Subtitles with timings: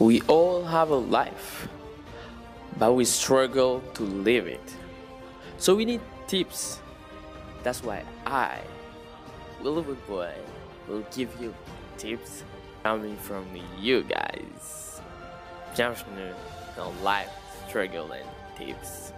[0.00, 1.68] We all have a life,
[2.78, 4.74] but we struggle to live it.
[5.58, 6.80] So we need tips.
[7.62, 8.60] That's why I,
[9.62, 10.32] Willow Boy,
[10.88, 11.54] will give you
[11.98, 12.44] tips
[12.82, 13.44] coming from
[13.78, 15.02] you guys.
[15.76, 16.32] Bienvenue
[16.76, 17.28] dans Life
[17.68, 19.12] Struggle and Tips.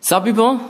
[0.00, 0.60] So people,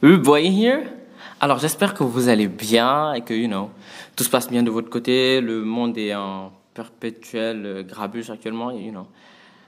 [0.00, 0.95] Willow Boy here.
[1.40, 3.70] Alors j'espère que vous allez bien et que, you know,
[4.14, 5.40] tout se passe bien de votre côté.
[5.40, 9.06] Le monde est en perpétuel euh, grabuge actuellement, you know.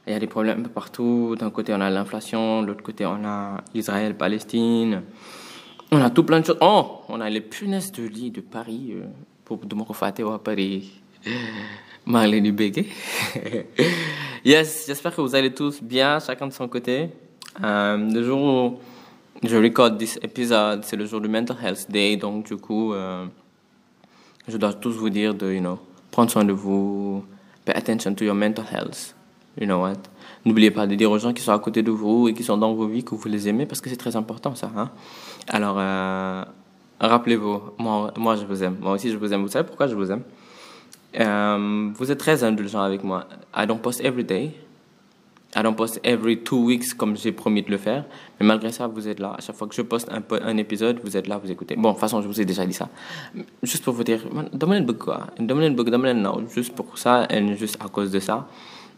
[0.07, 1.37] Il y a des problèmes un peu partout.
[1.39, 5.03] D'un côté, on a l'inflation, de l'autre côté, on a Israël, Palestine.
[5.93, 6.59] On a tout plein de choses.
[6.63, 8.93] Oh, on a les punaises de lit de Paris.
[8.93, 9.05] Euh,
[9.49, 11.01] pour de mon à Paris.
[12.07, 12.87] Marlène Bégué.
[14.45, 17.09] yes, j'espère que vous allez tous bien, chacun de son côté.
[17.65, 18.79] Euh, le jour où
[19.43, 23.27] je record this épisode, c'est le jour du Mental Health Day, donc du coup, euh,
[24.49, 25.79] je dois tous vous dire de, you know,
[26.11, 27.25] prendre soin de vous,
[27.65, 29.15] pay attention to your mental health,
[29.61, 29.99] you know what?
[30.45, 32.57] N'oubliez pas de dire aux gens qui sont à côté de vous et qui sont
[32.57, 34.71] dans vos vies que vous les aimez parce que c'est très important ça.
[34.77, 34.91] Hein?
[35.49, 36.45] Alors, euh,
[37.01, 39.43] rappelez-vous, moi, moi je vous aime, moi aussi je vous aime.
[39.43, 40.23] Vous savez pourquoi je vous aime?
[41.19, 43.27] Euh, vous êtes très indulgent avec moi.
[43.57, 44.53] I don't post every day.
[45.59, 48.05] I don't post every two weeks comme j'ai promis de le faire.
[48.39, 49.35] Mais malgré ça, vous êtes là.
[49.37, 51.75] À chaque fois que je poste un, un épisode, vous êtes là, vous écoutez.
[51.75, 52.89] Bon, de toute façon, je vous ai déjà dit ça.
[53.65, 54.21] Juste pour vous dire,
[54.53, 55.27] donnez le quoi.
[55.41, 56.45] Donnez le donnez non.
[56.55, 58.47] Juste pour ça juste à cause de ça.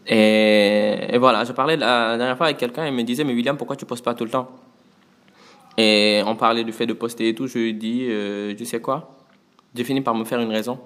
[0.05, 3.75] Et, voilà, je parlais la dernière fois avec quelqu'un et me disait, mais William, pourquoi
[3.75, 4.49] tu postes pas tout le temps?
[5.77, 7.47] Et on parlait du fait de poster et tout.
[7.47, 9.17] Je lui ai dit, euh, tu sais quoi?
[9.73, 10.77] J'ai fini par me faire une raison.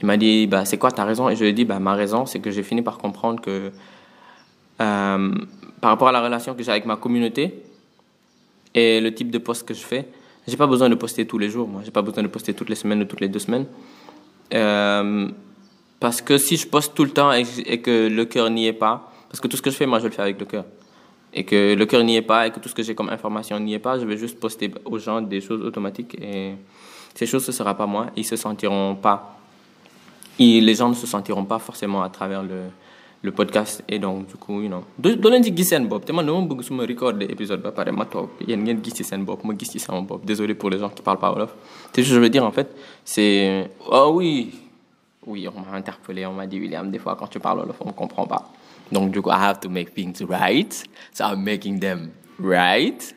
[0.00, 1.30] Il m'a dit, bah, c'est quoi ta raison?
[1.30, 3.72] Et je lui ai dit, bah, ma raison, c'est que j'ai fini par comprendre que
[4.80, 5.34] euh,
[5.80, 7.62] par rapport à la relation que j'ai avec ma communauté
[8.74, 10.08] et le type de poste que je fais,
[10.46, 11.66] j'ai pas besoin de poster tous les jours.
[11.66, 13.66] Moi, j'ai pas besoin de poster toutes les semaines ou toutes les deux semaines.
[14.54, 15.28] Euh,
[15.98, 17.44] parce que si je poste tout le temps et,
[17.80, 20.04] que le cœur n'y est pas, parce que tout ce que je fais, moi, je
[20.04, 20.64] le fais avec le cœur.
[21.32, 23.58] Et que le cœur n'y est pas et que tout ce que j'ai comme information
[23.58, 26.54] n'y est pas, je vais juste poster aux gens des choses automatiques et
[27.14, 28.06] ces choses, ce sera pas moi.
[28.16, 29.38] Ils se sentiront pas.
[30.38, 32.60] Et les gens ne se sentiront pas forcément à travers le,
[33.22, 33.82] le podcast.
[33.88, 34.84] Et donc du coup you know.
[34.98, 36.04] Doo leen ci gis seen bopp.
[36.04, 38.30] Te man dama bëgg su ma recorder épisode ba pare ma toog.
[38.46, 40.24] Yéen ngeen gis ci seen bopp ma gis ci sama bopp.
[40.24, 41.54] Désolé pour les gens qui parlent pas wolof.
[41.92, 44.60] Te je veux dire en fait c'est oh oui.
[45.26, 47.92] Oui on m'a interpellé on m'a dit William des fois quand tu parles wolof on
[47.92, 48.50] comprend pas.
[48.92, 50.72] Donc du coup I have to make things right.
[51.12, 53.14] So I'm making them right.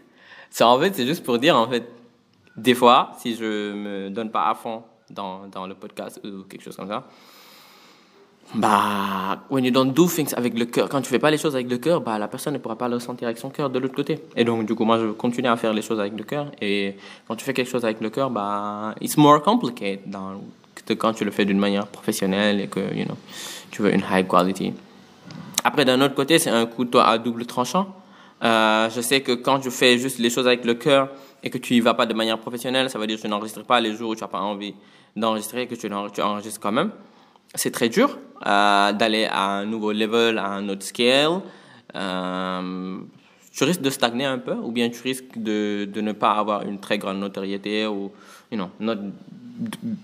[0.49, 1.87] So en fait c'est juste pour dire en fait
[2.57, 6.63] des fois si je me donne pas à fond dans dans le podcast ou quelque
[6.63, 7.07] chose comme ça
[8.55, 11.53] bah, when you don't do things avec le cœur, quand tu fais pas les choses
[11.53, 13.77] avec le cœur, bah, la personne ne pourra pas le ressentir avec son cœur de
[13.77, 14.19] l'autre côté.
[14.35, 16.47] Et donc, du coup, moi, je continue à faire les choses avec le cœur.
[16.59, 16.95] Et
[17.27, 20.41] quand tu fais quelque chose avec le cœur, bah, it's more complicated dans,
[20.83, 23.17] que quand tu le fais d'une manière professionnelle et que, you know,
[23.69, 24.73] tu veux une high quality.
[25.63, 27.87] Après, d'un autre côté, c'est un couteau à double tranchant.
[28.43, 31.09] Euh, je sais que quand je fais juste les choses avec le cœur
[31.43, 33.63] et que tu y vas pas de manière professionnelle, ça veut dire que je n'enregistre
[33.63, 34.73] pas les jours où tu as pas envie
[35.15, 36.91] d'enregistrer, que tu, tu enregistres quand même
[37.55, 41.41] c'est très dur euh, d'aller à un nouveau level, à un autre scale.
[41.95, 42.99] Euh,
[43.51, 46.79] tu risques de stagner un peu, ou bien tu risques de, ne pas avoir une
[46.79, 48.11] très grande notoriété, ou,
[48.51, 48.95] you know, not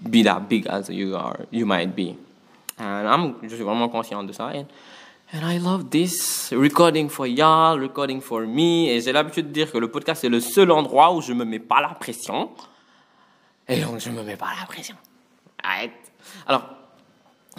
[0.10, 2.16] be that big as you are, you might be.
[2.78, 4.48] And I'm, je suis vraiment conscient de ça.
[4.48, 4.66] And,
[5.34, 8.90] and I love this recording for y'all, recording for me.
[8.90, 11.46] Et j'ai l'habitude de dire que le podcast c'est le seul endroit où je me
[11.46, 12.50] mets pas la pression.
[13.70, 14.96] Et donc je me mets pas la pression.
[16.48, 16.75] Alors,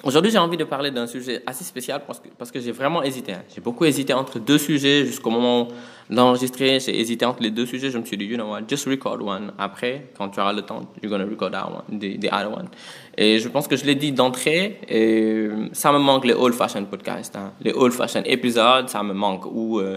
[0.04, 3.02] Aujourd'hui, j'ai envie de parler d'un sujet assez spécial parce que, parce que j'ai vraiment
[3.02, 3.32] hésité.
[3.32, 3.42] Hein.
[3.52, 5.68] J'ai beaucoup hésité entre deux sujets jusqu'au moment
[6.10, 6.78] d'enregistrer.
[6.80, 7.90] J'ai hésité entre les deux sujets.
[7.90, 9.52] Je me suis dit, you know what, just record one.
[9.58, 12.68] Après, quand tu auras le temps, you're gonna record that one, the, the other one.
[13.16, 17.34] Et je pense que je l'ai dit d'entrée, et ça me manque les old-fashioned podcasts.
[17.34, 17.52] Hein.
[17.62, 19.46] Les old-fashioned épisodes, ça me manque.
[19.46, 19.96] Où euh,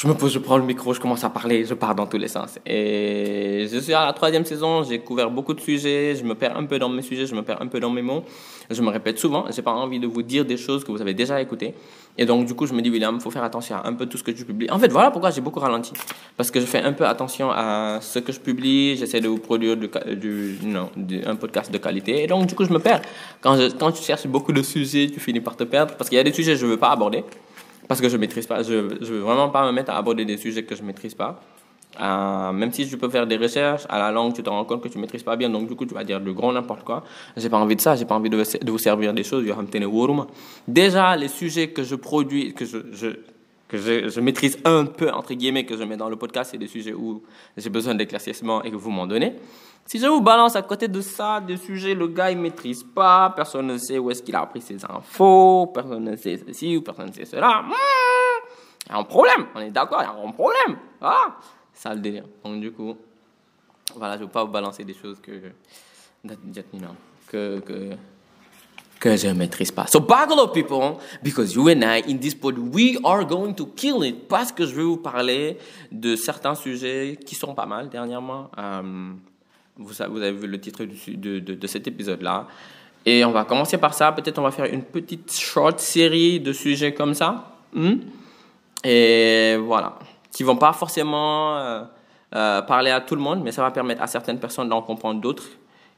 [0.00, 2.18] je me pose, je prends le micro, je commence à parler, je pars dans tous
[2.18, 2.60] les sens.
[2.64, 6.56] Et je suis à la troisième saison, j'ai couvert beaucoup de sujets, je me perds
[6.56, 8.22] un peu dans mes sujets, je me perds un peu dans mes mots.
[8.70, 11.14] Je me répète souvent, j'ai pas envie de vous dire des choses que vous avez
[11.14, 11.74] déjà écoutées.
[12.16, 14.06] Et donc, du coup, je me dis, William, il faut faire attention à un peu
[14.06, 14.70] tout ce que tu publies.
[14.70, 15.92] En fait, voilà pourquoi j'ai beaucoup ralenti.
[16.36, 19.38] Parce que je fais un peu attention à ce que je publie, j'essaie de vous
[19.38, 20.90] produire du, non,
[21.26, 22.22] un podcast de qualité.
[22.22, 23.02] Et donc, du coup, je me perds.
[23.40, 23.56] Quand,
[23.90, 25.96] tu cherches beaucoup de sujets, tu finis par te perdre.
[25.96, 27.24] Parce qu'il y a des sujets que je veux pas aborder
[27.88, 28.62] parce que je maîtrise pas.
[28.62, 31.40] Je, je veux vraiment pas me mettre à aborder des sujets que je maîtrise pas.
[32.00, 34.82] Euh, même si je peux faire des recherches à la langue, tu te rends compte
[34.82, 37.02] que tu maîtrises pas bien, donc du coup tu vas dire le grand n'importe quoi.
[37.36, 39.44] J'ai pas envie de ça, j'ai pas envie de, vous servir des choses.
[40.68, 43.08] Déjà les sujets que je produis, que je
[43.68, 46.68] que je, maîtrise un peu, entre guillemets, que je mets dans le podcast, c'est des
[46.68, 47.22] sujets où
[47.56, 49.36] j'ai besoin d'éclaircissement et que vous m'en donnez.
[49.84, 53.32] Si je vous balance à côté de ça, des sujets, le gars, il maîtrise pas,
[53.36, 56.82] personne ne sait où est-ce qu'il a appris ses infos, personne ne sait ceci ou
[56.82, 57.62] personne ne sait cela.
[58.86, 60.78] Il y a un problème, on est d'accord, il y a un problème.
[61.00, 61.36] Ah,
[61.74, 62.24] ça le délire.
[62.44, 62.96] Donc, du coup,
[63.96, 65.52] voilà, je ne veux pas vous balancer des choses que,
[67.30, 67.90] que, que,
[69.00, 69.86] que je ne maîtrise pas.
[69.86, 73.66] So buckle up, people, because you and I, in this pod, we are going to
[73.66, 74.28] kill it.
[74.28, 75.58] Parce que je vais vous parler
[75.92, 78.50] de certains sujets qui sont pas mal dernièrement.
[78.58, 79.12] Euh,
[79.76, 82.46] vous, avez vu le titre de cet épisode-là.
[83.06, 84.12] Et on va commencer par ça.
[84.12, 87.56] Peut-être on va faire une petite short série de sujets comme ça.
[87.72, 87.94] Hmm?
[88.84, 89.98] Et voilà.
[90.30, 91.82] Qui vont pas forcément euh,
[92.34, 95.20] euh, parler à tout le monde, mais ça va permettre à certaines personnes d'en comprendre
[95.20, 95.48] d'autres.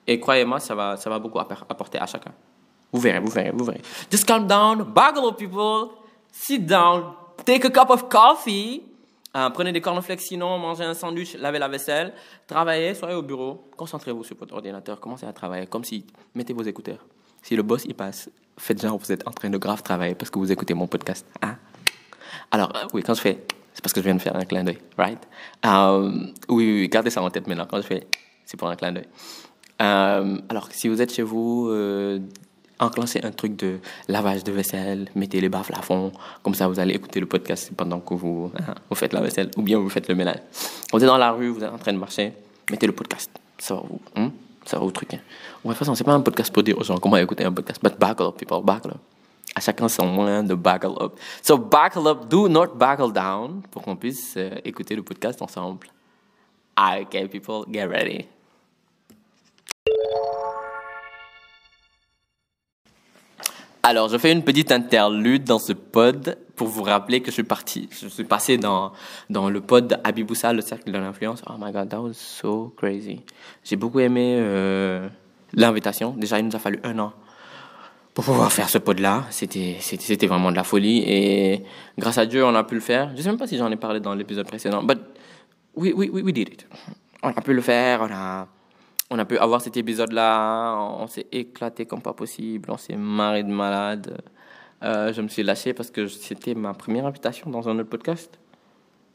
[0.07, 2.33] Et croyez-moi, ça va, ça va beaucoup apporter à chacun.
[2.93, 3.83] Vous verrez, vous verrez, vous verrez.
[4.11, 5.91] Just calm down, buckle people,
[6.33, 7.13] sit down,
[7.45, 8.83] take a cup of coffee,
[9.37, 12.13] euh, prenez des cornflakes sinon, mangez un sandwich, lavez la vaisselle,
[12.49, 16.05] travaillez, soyez au bureau, concentrez-vous sur votre ordinateur, commencez à travailler comme si,
[16.35, 17.07] mettez vos écouteurs.
[17.43, 18.29] Si le boss y passe,
[18.59, 21.25] faites genre vous êtes en train de grave travailler parce que vous écoutez mon podcast.
[21.43, 21.57] Hein?
[22.51, 24.65] Alors, euh, oui, quand je fais, c'est parce que je viens de faire un clin
[24.65, 25.23] d'œil, right?
[25.65, 26.11] Euh,
[26.49, 27.67] oui, oui, gardez ça en tête maintenant.
[27.71, 28.09] Quand je fais,
[28.45, 29.07] c'est pour un clin d'œil.
[29.79, 31.71] alors, si vous êtes chez vous,
[32.81, 33.79] enclencher un truc de
[34.09, 36.13] lavage de vaisselle, mettez les baffes à fond,
[36.43, 39.51] comme ça vous allez écouter le podcast pendant que vous, hein, vous faites la vaisselle
[39.57, 40.41] ou bien vous faites le ménage.
[40.93, 42.33] Vous êtes dans la rue, vous êtes en train de marcher,
[42.71, 43.31] mettez le podcast.
[43.59, 44.31] Ça va vous, hein,
[44.65, 45.19] ça va vous truquer.
[45.19, 47.81] de toute façon, c'est pas un podcast pour dire aux gens comment écouter un podcast,
[47.83, 49.01] but buckle up, people, buckle up.
[49.55, 51.19] À chacun son moyen de buckle up.
[51.43, 55.89] So buckle up, do not buckle down, pour qu'on puisse euh, écouter le podcast ensemble.
[56.79, 58.27] Okay, people, get ready.
[63.91, 67.43] Alors, je fais une petite interlude dans ce pod pour vous rappeler que je suis
[67.43, 68.93] parti, je suis passé dans,
[69.31, 71.43] dans le pod Abiboussa, le cercle de l'influence.
[71.51, 73.23] Oh my god, that was so crazy.
[73.65, 75.09] J'ai beaucoup aimé euh,
[75.55, 76.15] l'invitation.
[76.17, 77.13] Déjà, il nous a fallu un an
[78.15, 79.25] pour pouvoir faire ce pod-là.
[79.31, 79.77] C'était,
[80.29, 81.03] vraiment de la folie.
[81.05, 81.65] Et
[81.99, 83.11] grâce à Dieu, on a pu le faire.
[83.17, 85.01] Je sais même pas si j'en ai parlé dans l'épisode précédent, but
[85.75, 86.65] we, we, we did it.
[87.25, 88.47] On a pu le faire, on a
[89.11, 93.43] on a pu avoir cet épisode-là, on, s'est éclaté comme pas possible, on s'est marré
[93.43, 94.23] de malade.
[94.83, 98.39] Euh, je me suis lâché parce que c'était ma première invitation dans un autre podcast.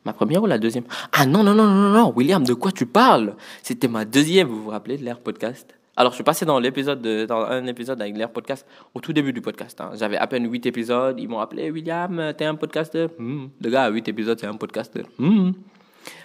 [0.04, 0.84] Ma première ou la deuxième?
[1.14, 3.36] Ah non, non, non, non, non, William, de quoi tu parles?
[3.64, 5.74] C'était ma deuxième, vous vous rappelez, de l'air podcast?
[5.98, 9.32] Alors, je suis passé dans l'épisode dans un épisode avec l'air podcast au tout début
[9.32, 9.80] du podcast.
[9.80, 9.92] Hein.
[9.96, 11.18] J'avais à peine huit épisodes.
[11.18, 13.46] Ils m'ont appelé William, t'es un podcaster hmm.
[13.62, 15.04] Le gars huit épisodes, c'est un podcaster.
[15.18, 15.52] Hmm.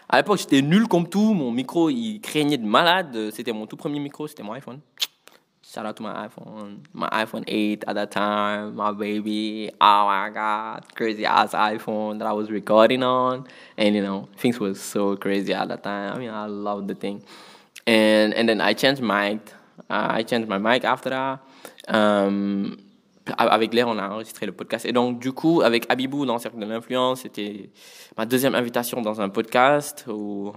[0.09, 1.35] À l'époque, j'étais nul comme tout.
[1.35, 3.31] Mon micro, il craignait de malade.
[3.33, 4.81] C'était mon tout premier micro, c'était mon iPhone.
[5.73, 6.81] Shout out to my iPhone.
[6.93, 8.75] My iPhone 8 at that time.
[8.75, 9.71] My baby.
[9.81, 10.85] Oh my God.
[10.97, 13.47] Crazy ass iPhone that I was recording on.
[13.79, 16.15] And you know, things were so crazy at that time.
[16.15, 17.23] I mean, I loved the thing.
[17.87, 19.53] And, and then I changed mic.
[19.89, 21.39] Uh, I changed my mic after that.
[21.87, 22.79] Um,
[23.37, 24.85] avec l'air, on a enregistré le podcast.
[24.87, 27.71] Et donc, du coup, avec Abibou dans le Cercle de l'Influence, c'était
[28.17, 30.53] ma deuxième invitation dans un podcast où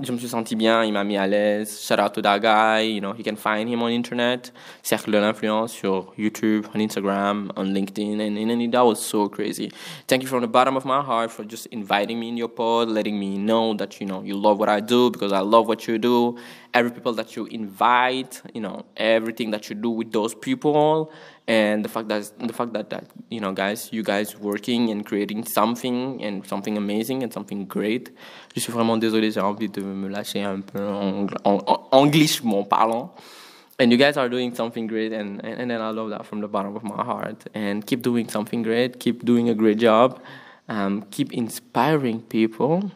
[0.00, 1.84] je me suis senti bien, il m'a mis à l'aise.
[1.86, 4.52] Shout out to that guy, you know, you can find him on internet.
[4.82, 9.28] Cercle de l'influence sur YouTube, on Instagram, on LinkedIn, and, and, and that was so
[9.28, 9.70] crazy.
[10.08, 12.88] Thank you from the bottom of my heart for just inviting me in your pod,
[12.88, 15.86] letting me know that you know you love what I do because I love what
[15.86, 16.36] you do.
[16.74, 21.12] Every people that you invite, you know, everything that you do with those people
[21.46, 25.04] and the fact that the fact that, that you know guys you guys working and
[25.04, 28.10] creating something and something amazing and something great.
[28.54, 32.62] Je suis vraiment désolé j'ai envie de me lâcher un peu en, en, en anglichement
[32.62, 33.12] parlant.
[33.80, 36.40] And you guys are doing something great and, and, and then I love that from
[36.40, 37.44] the bottom of my heart.
[37.54, 40.20] And keep doing something great keep doing a great job.
[40.68, 42.92] Um, keep inspiring people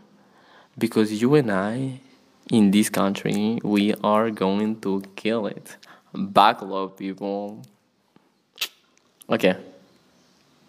[0.78, 2.00] because you and I
[2.50, 5.76] in this country we are going to kill it
[6.14, 7.62] backlog people
[9.28, 9.56] Okay.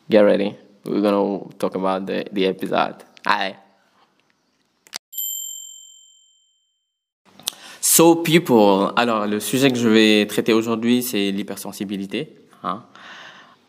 [0.09, 0.55] Get ready.
[0.83, 3.03] We're gonna talk about the, the episode.
[3.25, 3.55] Hi.
[7.81, 12.35] So people, alors le sujet que je vais traiter aujourd'hui c'est l'hypersensibilité.
[12.63, 12.83] Hein.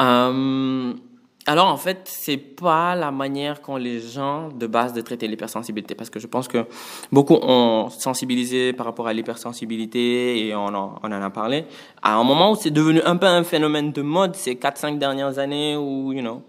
[0.00, 1.00] Um,
[1.48, 5.94] alors en fait, c'est pas la manière qu'ont les gens de base de traiter l'hypersensibilité
[5.94, 6.66] parce que je pense que
[7.10, 11.64] beaucoup ont sensibilisé par rapport à l'hypersensibilité et on en, on en a parlé.
[12.02, 15.38] À un moment où c'est devenu un peu un phénomène de mode ces 4-5 dernières
[15.38, 16.42] années où, you know,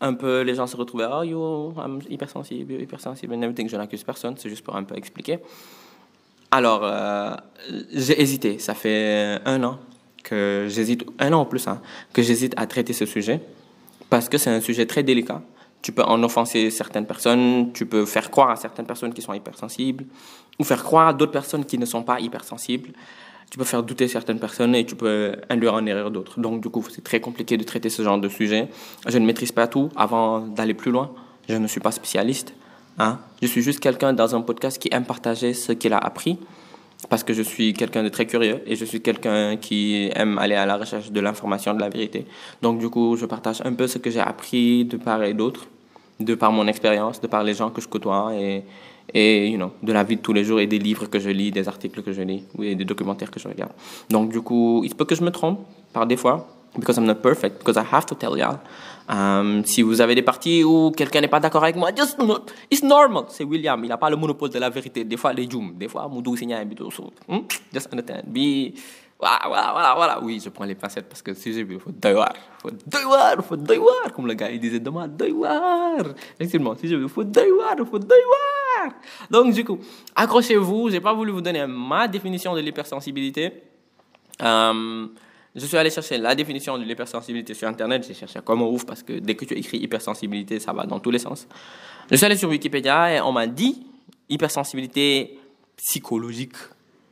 [0.00, 3.68] un peu les gens se retrouvaient, oh yo, I'm hypersensible, hypersensible, and everything.
[3.68, 5.40] Je n'accuse personne, c'est juste pour un peu expliquer.
[6.50, 7.34] Alors, euh,
[7.92, 8.58] j'ai hésité.
[8.58, 9.78] Ça fait un an
[10.24, 11.82] que j'hésite, un an en plus, hein,
[12.14, 13.42] que j'hésite à traiter ce sujet
[14.10, 15.42] parce que c'est un sujet très délicat,
[15.82, 19.32] tu peux en offenser certaines personnes, tu peux faire croire à certaines personnes qui sont
[19.32, 20.06] hypersensibles,
[20.58, 22.90] ou faire croire à d'autres personnes qui ne sont pas hypersensibles.
[23.50, 26.38] Tu peux faire douter certaines personnes et tu peux induire en erreur d'autres.
[26.38, 28.68] Donc, du coup, c'est très compliqué de traiter ce genre de sujet.
[29.06, 31.12] Je ne maîtrise pas tout avant d'aller plus loin.
[31.48, 32.52] Je ne suis pas spécialiste.
[32.98, 33.18] Hein.
[33.40, 36.38] Je suis juste quelqu'un dans un podcast qui aime partager ce qu'il a appris
[37.08, 40.56] parce que je suis quelqu'un de très curieux et je suis quelqu'un qui aime aller
[40.56, 42.26] à la recherche de l'information, de la vérité.
[42.60, 45.66] Donc du coup, je partage un peu ce que j'ai appris de part et d'autre,
[46.18, 48.64] de par mon expérience, de par les gens que je côtoie et,
[49.14, 51.30] et you know, de la vie de tous les jours et des livres que je
[51.30, 53.72] lis, des articles que je lis, ou des documentaires que je regarde.
[54.10, 55.60] Donc du coup, il se peut que je me trompe
[55.92, 58.58] par des fois, because I'm not perfect, because I have to tell y'all.
[59.08, 62.18] Um, si vous avez des parties où quelqu'un n'est pas d'accord avec moi, just
[62.70, 63.24] it's normal.
[63.28, 65.04] C'est William, il n'a pas le monopole de la vérité.
[65.04, 66.90] Des fois, les jum, des fois, moudou signal bito
[67.28, 67.38] hmm?
[67.72, 68.24] Just understand.
[68.26, 68.74] Be
[69.18, 70.20] voilà, voilà, voilà, voilà.
[70.22, 72.32] Oui, je prends les pincettes parce que si j'ai vu, il faut doiwar.
[72.62, 74.12] Faut doiwar, faut doiwar.
[74.14, 76.14] Comme le gars, il disait demain, doiwar.
[76.38, 78.92] Effectivement, si j'ai vu, il faut il faut doiwar.
[79.28, 79.78] Donc, du coup,
[80.14, 80.90] accrochez-vous.
[80.90, 83.64] J'ai pas voulu vous donner ma définition de l'hypersensibilité.
[84.40, 85.10] Um,
[85.54, 88.04] je suis allé chercher la définition de l'hypersensibilité sur Internet.
[88.06, 91.10] J'ai cherché comme ouf parce que dès que tu écris hypersensibilité, ça va dans tous
[91.10, 91.46] les sens.
[92.10, 93.82] Je suis allé sur Wikipédia et on m'a dit
[94.28, 95.38] hypersensibilité
[95.76, 96.56] psychologique,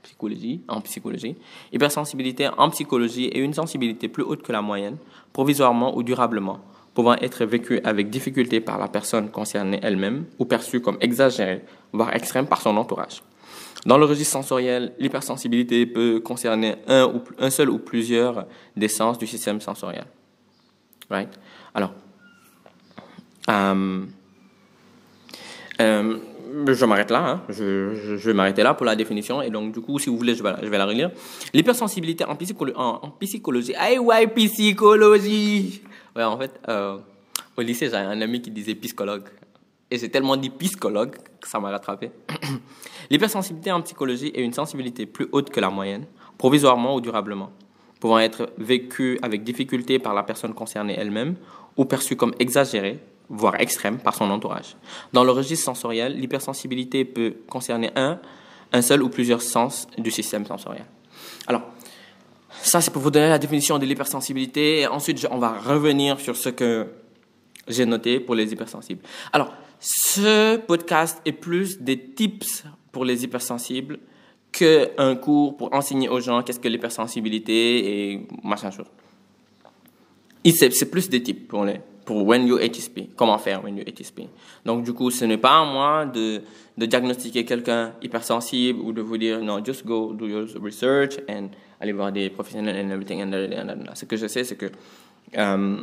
[0.02, 1.36] psychologie, en psychologie.
[1.72, 4.96] Hypersensibilité en psychologie est une sensibilité plus haute que la moyenne,
[5.32, 6.60] provisoirement ou durablement,
[6.94, 11.62] pouvant être vécue avec difficulté par la personne concernée elle-même ou perçue comme exagérée,
[11.92, 13.22] voire extrême par son entourage.
[13.86, 19.16] Dans le registre sensoriel, l'hypersensibilité peut concerner un, ou, un seul ou plusieurs des sens
[19.16, 20.06] du système sensoriel.
[21.08, 21.28] Right?
[21.72, 21.92] Alors,
[23.48, 24.04] euh,
[25.80, 26.18] euh,
[26.66, 27.42] je m'arrête là, hein.
[27.48, 30.42] je, vais m'arrêter là pour la définition, et donc du coup, si vous voulez, je
[30.42, 31.12] vais, la relire.
[31.54, 35.80] L'hypersensibilité en, psycholo en, en, psychologie, ah ouais, psychologie
[36.16, 36.98] Ouais, en fait, euh,
[37.56, 39.28] au lycée, j'avais un ami qui disait psychologue,
[39.90, 42.10] et j'ai tellement dit psychologue que ça m'a rattrapé.
[43.10, 46.06] L'hypersensibilité en psychologie est une sensibilité plus haute que la moyenne,
[46.38, 47.52] provisoirement ou durablement,
[48.00, 51.36] pouvant être vécue avec difficulté par la personne concernée elle-même
[51.76, 54.76] ou perçue comme exagérée, voire extrême, par son entourage.
[55.12, 58.18] Dans le registre sensoriel, l'hypersensibilité peut concerner un,
[58.72, 60.86] un seul ou plusieurs sens du système sensoriel.
[61.46, 61.62] Alors,
[62.62, 64.86] ça c'est pour vous donner la définition de l'hypersensibilité.
[64.86, 66.86] Ensuite, on va revenir sur ce que
[67.68, 69.02] j'ai noté pour les hypersensibles.
[69.32, 73.98] Alors, ce podcast est plus des tips pour les hypersensibles
[74.52, 78.86] qu'un cours pour enseigner aux gens qu'est-ce que l'hypersensibilité et machin chose.
[80.44, 84.28] C'est plus des tips pour les pour when you HSP, comment faire when you HSP.
[84.64, 86.40] Donc du coup, ce n'est pas à moi de,
[86.78, 91.48] de diagnostiquer quelqu'un hypersensible ou de vous dire non, just go do your research and
[91.80, 93.20] aller voir des professionnels and everything.
[93.22, 94.66] And, Ce que je sais, c'est que
[95.36, 95.76] euh,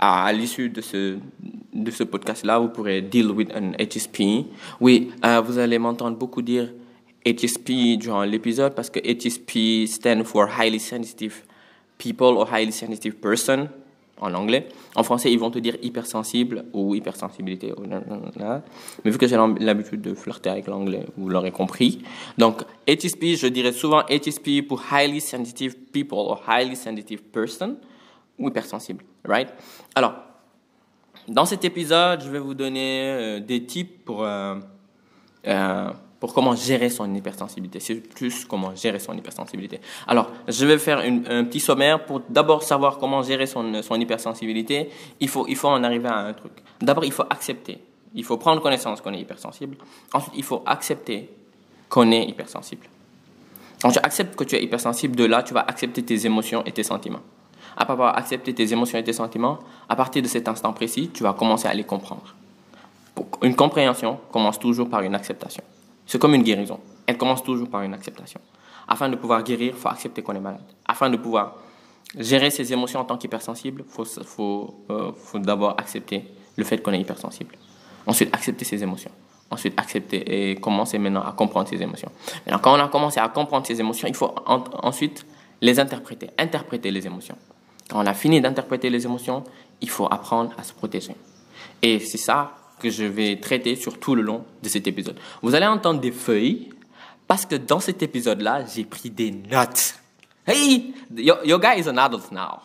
[0.00, 1.18] à l'issue de ce
[1.72, 4.46] de ce podcast-là, vous pourrez deal with an HSP.
[4.80, 6.68] Oui, euh, vous allez m'entendre beaucoup dire
[7.24, 11.42] HSP durant l'épisode parce que HSP stand for Highly Sensitive
[11.96, 13.68] People or Highly Sensitive Person
[14.20, 14.68] en anglais.
[14.96, 17.72] En français, ils vont te dire hypersensible ou hypersensibilité.
[19.04, 22.02] Mais vu que j'ai l'habitude de flirter avec l'anglais, vous l'aurez compris.
[22.36, 27.76] Donc, HSP, je dirais souvent HSP pour Highly Sensitive People or Highly Sensitive Person
[28.38, 29.48] ou hypersensible, right?
[29.94, 30.14] Alors,
[31.28, 34.56] dans cet épisode, je vais vous donner euh, des tips pour, euh,
[35.46, 37.78] euh, pour comment gérer son hypersensibilité.
[37.80, 39.80] C'est plus comment gérer son hypersensibilité.
[40.06, 44.90] Alors, je vais faire un petit sommaire pour d'abord savoir comment gérer son, son hypersensibilité.
[45.20, 46.52] Il faut, il faut en arriver à un truc.
[46.80, 47.78] D'abord, il faut accepter.
[48.14, 49.76] Il faut prendre connaissance qu'on est hypersensible.
[50.12, 51.30] Ensuite, il faut accepter
[51.88, 52.86] qu'on est hypersensible.
[53.80, 56.72] Quand tu acceptes que tu es hypersensible, de là, tu vas accepter tes émotions et
[56.72, 57.22] tes sentiments
[57.76, 59.58] après avoir accepté tes émotions et tes sentiments,
[59.88, 62.34] à partir de cet instant précis, tu vas commencer à les comprendre.
[63.42, 65.62] Une compréhension commence toujours par une acceptation.
[66.06, 66.80] C'est comme une guérison.
[67.06, 68.40] Elle commence toujours par une acceptation.
[68.88, 70.62] Afin de pouvoir guérir, il faut accepter qu'on est malade.
[70.86, 71.56] Afin de pouvoir
[72.18, 76.24] gérer ses émotions en tant qu'hypersensible, il euh, faut d'abord accepter
[76.56, 77.54] le fait qu'on est hypersensible.
[78.06, 79.10] Ensuite, accepter ses émotions.
[79.50, 82.10] Ensuite, accepter et commencer maintenant à comprendre ses émotions.
[82.46, 85.26] Maintenant, quand on a commencé à comprendre ses émotions, il faut ensuite
[85.60, 87.36] les interpréter, interpréter les émotions.
[87.90, 89.42] Quand on a fini d'interpréter les émotions,
[89.80, 91.14] il faut apprendre à se protéger.
[91.82, 95.18] Et c'est ça que je vais traiter sur tout le long de cet épisode.
[95.42, 96.70] Vous allez entendre des feuilles
[97.26, 99.96] parce que dans cet épisode-là, j'ai pris des notes.
[100.46, 102.60] Hey, your, guy is an adult now.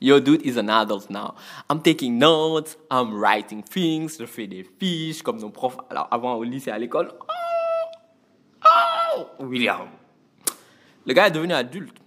[0.00, 1.34] Your dude is an adult now.
[1.70, 5.76] I'm taking notes, I'm writing things, je fais des fiches comme nos profs.
[5.90, 7.12] Alors avant au lycée à l'école.
[7.20, 9.88] Oh, oh, William.
[11.06, 12.01] Le gars est devenu adulte.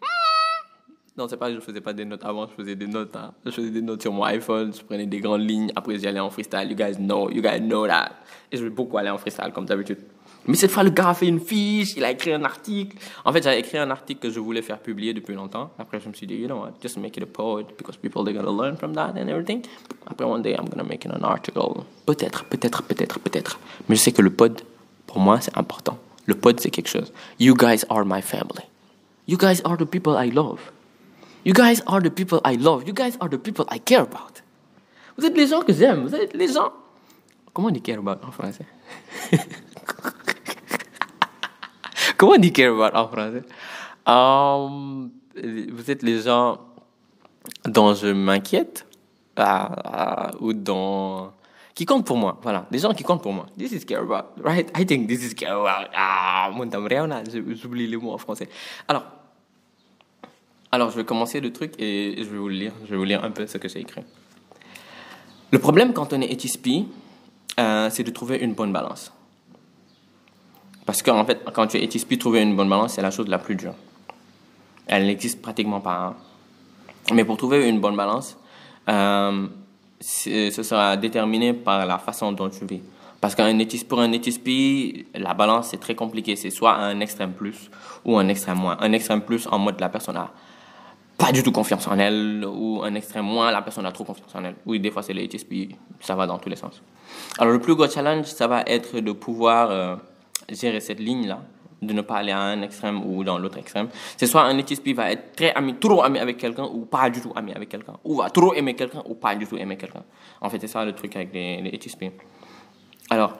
[1.17, 3.15] Non, c'est pas je faisais pas des notes avant, je faisais des notes.
[3.15, 3.31] Hein.
[3.45, 6.19] Je faisais des notes sur mon iPhone, je prenais des grandes lignes, après j'y allais
[6.19, 6.69] en freestyle.
[6.69, 8.11] You guys know, you guys know that.
[8.51, 9.99] Et je vais beaucoup aller en freestyle, comme d'habitude.
[10.47, 12.97] Mais cette fois, le gars a fait une fiche, il a écrit un article.
[13.23, 15.71] En fait, j'avais écrit un article que je voulais faire publier depuis longtemps.
[15.79, 18.23] Après, je me suis dit, you know what, just make it a poet because people
[18.25, 19.61] they're gonna learn from that and everything.
[20.05, 21.81] Après, one day, I'm gonna make it an article.
[22.05, 23.57] Peut-être, peut-être, peut-être, peut-être.
[23.87, 24.61] Mais je sais que le pod,
[25.07, 25.97] pour moi, c'est important.
[26.25, 27.11] Le pod, c'est quelque chose.
[27.39, 28.65] You guys are my family.
[29.27, 30.59] You guys are the people I love.
[31.45, 32.87] You guys are the people I love.
[32.87, 34.41] You guys are the people I care about.
[35.15, 36.07] Vous êtes les gens que j'aime.
[36.07, 36.73] Vous êtes les gens.
[37.53, 38.65] Comment on dit care about en français?
[42.17, 43.43] Comment on dit care about en français?
[44.07, 46.59] Um, Vous êtes les gens
[47.65, 48.87] dont je m'inquiète
[49.37, 51.31] uh, ou dont
[51.75, 52.39] qui comptent pour moi.
[52.41, 53.45] Voilà, des gens qui comptent pour moi.
[53.57, 54.71] This is care about, right?
[54.75, 55.89] I think this is care about.
[55.93, 56.49] Ah,
[57.53, 58.49] j'oublie les mots en français.
[58.87, 59.03] Alors,
[60.75, 62.73] alors je vais commencer le truc et je vais vous lire.
[62.85, 64.03] Je vais vous lire un peu ce que j'ai écrit.
[65.51, 66.85] Le problème quand on est HSP,
[67.59, 69.13] euh, c'est de trouver une bonne balance.
[70.85, 73.39] Parce qu'en fait, quand tu es HSP, trouver une bonne balance, c'est la chose la
[73.39, 73.73] plus dure.
[74.85, 75.97] Elle n'existe pratiquement pas.
[75.97, 76.15] Hein.
[77.13, 78.37] Mais pour trouver une bonne balance,
[78.89, 79.47] euh,
[80.01, 82.81] ce sera déterminé par la façon dont tu vis.
[83.21, 86.35] Parce qu'un pour un HSP, la balance, c'est très compliqué.
[86.35, 87.71] C'est soit un extrême plus
[88.03, 88.77] ou un extrême moins.
[88.81, 90.31] Un extrême plus en mode la personne a
[91.17, 94.33] pas du tout confiance en elle ou un extrême moins, la personne a trop confiance
[94.35, 94.55] en elle.
[94.65, 96.81] Oui, des fois, c'est les HSP, ça va dans tous les sens.
[97.37, 99.71] Alors, le plus gros challenge, ça va être de pouvoir...
[99.71, 99.95] Euh,
[100.49, 101.41] gérer cette ligne-là,
[101.81, 103.89] de ne pas aller à un extrême ou dans l'autre extrême.
[104.17, 107.21] C'est soit un HSP va être très ami, trop ami avec quelqu'un ou pas du
[107.21, 107.93] tout ami avec quelqu'un.
[108.03, 110.03] Ou va trop aimer quelqu'un ou pas du tout aimer quelqu'un.
[110.41, 112.05] En fait, c'est ça le truc avec les, les HSP.
[113.09, 113.33] Alors,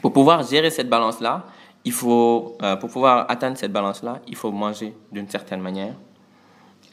[0.00, 1.44] pour pouvoir gérer cette balance-là,
[1.84, 5.94] il faut, euh, pour pouvoir atteindre cette balance-là, il faut manger d'une certaine manière.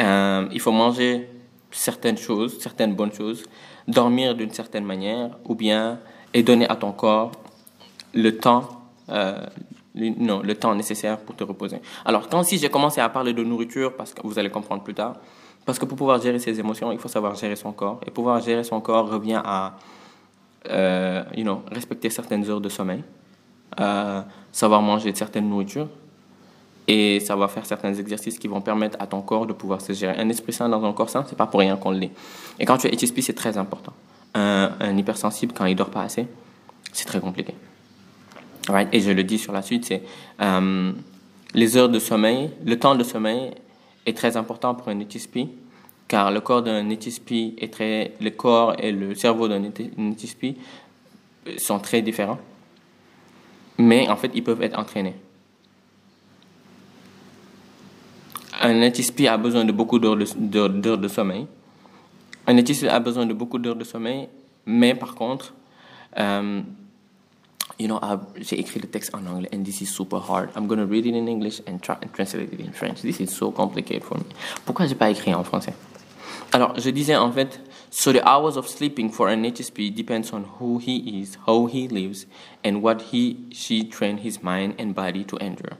[0.01, 1.29] Euh, il faut manger
[1.71, 3.43] certaines choses, certaines bonnes choses,
[3.87, 5.99] dormir d'une certaine manière, ou bien
[6.33, 7.31] et donner à ton corps
[8.13, 8.67] le temps,
[9.09, 9.45] euh,
[9.93, 11.81] non, le temps nécessaire pour te reposer.
[12.05, 14.95] Alors, quand si j'ai commencé à parler de nourriture, parce que vous allez comprendre plus
[14.95, 15.17] tard,
[15.65, 17.99] parce que pour pouvoir gérer ses émotions, il faut savoir gérer son corps.
[18.07, 19.75] Et pouvoir gérer son corps revient à,
[21.35, 23.03] you know, respecter certaines heures de sommeil,
[24.51, 25.87] savoir manger certaines nourritures
[26.87, 30.17] et savoir faire certains exercices qui vont permettre à ton corps de pouvoir se gérer.
[30.17, 32.11] Un esprit sain dans un corps sain, c'est pas pour rien qu'on le dit.
[32.59, 33.93] Et quand tu es HSP, c'est très important.
[34.33, 36.27] Un, un hypersensible, quand il dort pas assez,
[36.91, 37.53] c'est très compliqué.
[38.91, 40.03] Et je le dis sur la suite, c'est
[40.41, 40.91] euh,
[41.53, 43.51] les heures de sommeil, le temps de sommeil
[44.05, 45.39] est très important pour un HSP,
[46.07, 50.57] car le corps d'un HSP est très, le corps et le cerveau d'un HSP
[51.57, 52.39] sont très différents,
[53.79, 55.15] mais en fait ils peuvent être entraînés.
[58.61, 61.47] Un HSP a besoin de beaucoup d'heures de, de, sommeil.
[62.45, 64.27] Un HSP a besoin de beaucoup d'heures de sommeil,
[64.65, 65.53] mais par contre,
[66.17, 66.61] euh,
[67.79, 67.99] you know,
[68.35, 70.49] j'ai écrit le texte en anglais and this is super hard.
[70.57, 73.01] I'm going to read it in English and, try, and translate it in French.
[73.01, 74.25] This is so complicated for me.
[74.65, 75.73] Pourquoi j'ai pas écrit en français?
[76.51, 80.43] Alors, je disais en fait, so the hours of sleeping for an HSP depends on
[80.59, 82.25] who he is, how he lives,
[82.63, 85.77] and what he, she trained his mind and body to endure.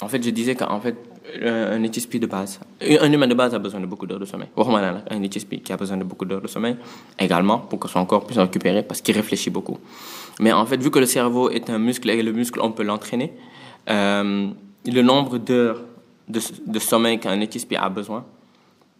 [0.00, 0.96] En fait, je disais qu'en fait,
[1.42, 4.48] un HSP de base, un humain de base a besoin de beaucoup d'heures de sommeil.
[4.56, 6.76] Un HSP qui a besoin de beaucoup d'heures de sommeil
[7.18, 9.78] également pour que son corps puisse récupérer parce qu'il réfléchit beaucoup.
[10.40, 12.82] Mais en fait, vu que le cerveau est un muscle et le muscle, on peut
[12.82, 13.32] l'entraîner,
[13.88, 14.48] euh,
[14.84, 15.80] le nombre d'heures
[16.28, 18.24] de, de, sommeil qu'un HSP a besoin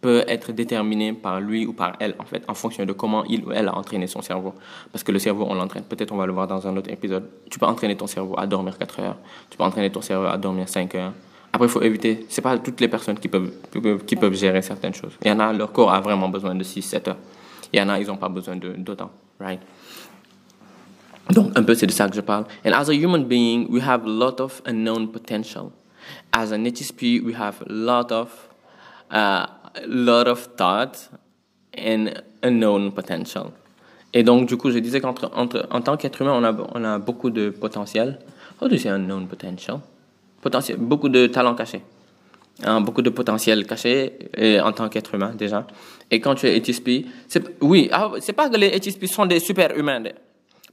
[0.05, 3.43] peut être déterminé par lui ou par elle, en fait, en fonction de comment il
[3.43, 4.53] ou elle a entraîné son cerveau.
[4.91, 5.83] Parce que le cerveau, on l'entraîne.
[5.83, 7.27] Peut-être on va le voir dans un autre épisode.
[7.49, 9.17] Tu peux entraîner ton cerveau à dormir 4 heures.
[9.49, 11.13] Tu peux entraîner ton cerveau à dormir 5 heures.
[11.51, 12.25] Après, il faut éviter.
[12.29, 13.51] C'est pas toutes les personnes qui peuvent,
[14.05, 15.13] qui peuvent gérer certaines choses.
[15.23, 17.17] Il y en a, leur corps a vraiment besoin de 6-7 heures.
[17.73, 19.59] Il y en a, ils n'ont pas besoin d'autant, right?
[21.31, 22.45] Donc, un peu, c'est de ça que je parle.
[22.63, 25.71] And as a human being, we have a lot of unknown potential.
[26.31, 28.29] As an HSP, we have a lot of,
[29.11, 29.47] uh,
[29.87, 31.09] lot of thought
[31.77, 32.11] and
[32.43, 33.51] unknown potential.
[34.13, 36.39] Et donc, du coup, je disais qu'en tant qu'être humain,
[36.73, 38.17] on a, a beaucoup de potentiel.
[38.61, 39.81] How do you say unknown potential?
[40.41, 41.81] Potentiel, beaucoup de talents cachés.
[42.63, 44.13] Hein, beaucoup de potentiel caché
[44.63, 45.67] en tant qu'être humain, déjà.
[46.09, 47.05] Et quand tu es HSP,
[47.61, 50.03] oui, ah, c'est pas que les HSP sont des super humains.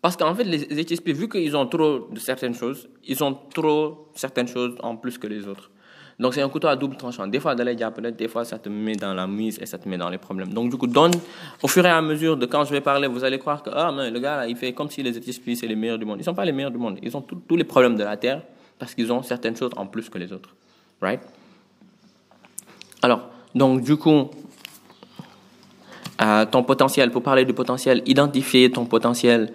[0.01, 4.09] Parce qu'en fait, les HSP, vu qu'ils ont trop de certaines choses, ils ont trop
[4.15, 5.71] certaines choses en plus que les autres.
[6.19, 7.27] Donc, c'est un couteau à double tranchant.
[7.27, 9.89] Des fois, les peut-être, des fois, ça te met dans la mise et ça te
[9.89, 10.53] met dans les problèmes.
[10.53, 11.13] Donc, du coup, donne,
[11.63, 13.91] au fur et à mesure de quand je vais parler, vous allez croire que, ah,
[13.91, 16.19] le gars, il fait comme si les HSP, c'est les meilleurs du monde.
[16.21, 16.99] Ils sont pas les meilleurs du monde.
[17.03, 18.43] Ils ont tous les problèmes de la Terre
[18.79, 20.55] parce qu'ils ont certaines choses en plus que les autres.
[21.01, 21.21] Right?
[23.03, 24.31] Alors, donc du coup,
[26.21, 29.53] euh, ton potentiel, pour parler du potentiel, identifier ton potentiel,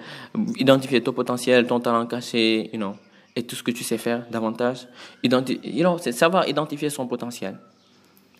[0.57, 2.95] identifier ton potentiel, ton talent caché, you know,
[3.37, 4.87] et tout ce que tu sais faire davantage.
[5.23, 7.59] You know, c'est savoir identifier son potentiel,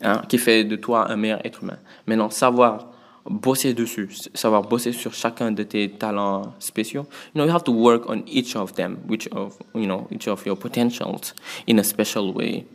[0.02, 1.78] hein, qui fait de toi un meilleur être humain.
[2.06, 2.88] Maintenant, savoir
[3.24, 7.06] bosser dessus, savoir bosser sur chacun de tes talents spéciaux.
[7.34, 10.26] You know, you have to work on each of them, which of, you know, each
[10.26, 11.34] of your potentials
[11.68, 12.66] in a special way.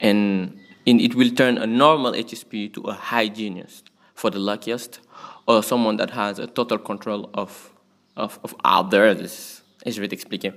[0.00, 0.50] And
[0.84, 3.82] it will turn a normal HSP to a high genius
[4.14, 5.00] for the luckiest
[5.46, 7.70] or someone that has a total control of,
[8.16, 9.62] of, of others.
[9.84, 10.52] Et je vais t'expliquer.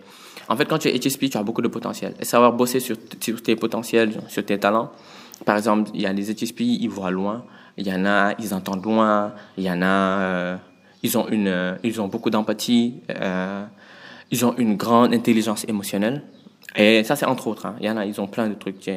[0.48, 2.14] En fait, quand tu es HSP, tu as beaucoup de potentiel.
[2.20, 4.92] Et savoir bosser sur, tes potentiels, sur tes talents.
[5.46, 7.44] Par exemple, il y a les HSP, ils voient loin.
[7.78, 9.34] Il y en a, ils entendent loin.
[9.58, 10.58] Il y en a, euh,
[11.04, 12.96] ils, ont une, euh, ils ont beaucoup d'empathie.
[13.10, 13.66] Euh,
[14.32, 16.24] ils ont une grande intelligence émotionnelle.
[16.76, 17.66] Et ça, c'est entre autres.
[17.66, 17.76] Hein.
[17.80, 18.90] Il y en a, ils ont plein de trucs.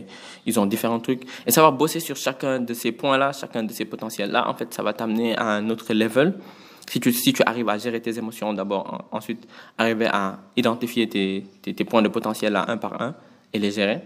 [0.46, 1.22] Ils ont différents trucs.
[1.46, 4.82] Et savoir bosser sur chacun de ces points-là, chacun de ces potentiels-là, en fait, ça
[4.82, 6.34] va t'amener à un autre level.
[6.90, 9.46] Si tu, si tu arrives à gérer tes émotions d'abord, ensuite
[9.78, 13.14] arriver à identifier tes, tes, points de potentiel là un par un
[13.52, 14.00] et les gérer.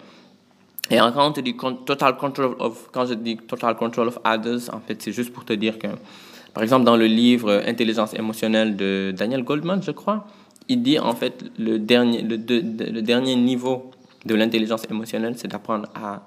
[0.90, 4.68] Et quand on te dit total control of, quand je dis total control of others,
[4.70, 5.86] en fait, c'est juste pour te dire que,
[6.52, 10.26] par exemple, dans le livre Intelligence émotionnelle de Daniel Goldman, je crois,
[10.68, 13.92] il dit en fait le dernier, le dernier niveau
[14.26, 16.20] de l'intelligence émotionnelle, c'est d'apprendre à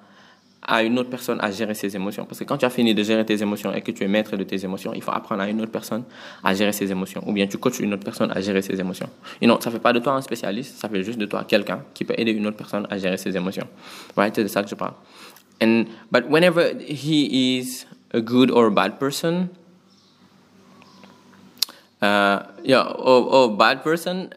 [0.61, 2.25] à une autre personne à gérer ses émotions.
[2.25, 4.35] Parce que quand tu as fini de gérer tes émotions et que tu es maître
[4.35, 6.03] de tes émotions, il faut apprendre à une autre personne
[6.43, 7.23] à gérer ses émotions.
[7.27, 9.09] Ou bien tu coaches une autre personne à gérer ses émotions.
[9.41, 11.45] Et non, ça ne fait pas de toi un spécialiste, ça fait juste de toi
[11.47, 13.67] quelqu'un qui peut aider une autre personne à gérer ses émotions.
[14.15, 14.35] Right?
[14.35, 14.93] C'est de ça que je parle.
[15.61, 19.49] And, but whenever he is a good or a bad person,
[22.01, 24.29] uh, yeah, or, or bad person,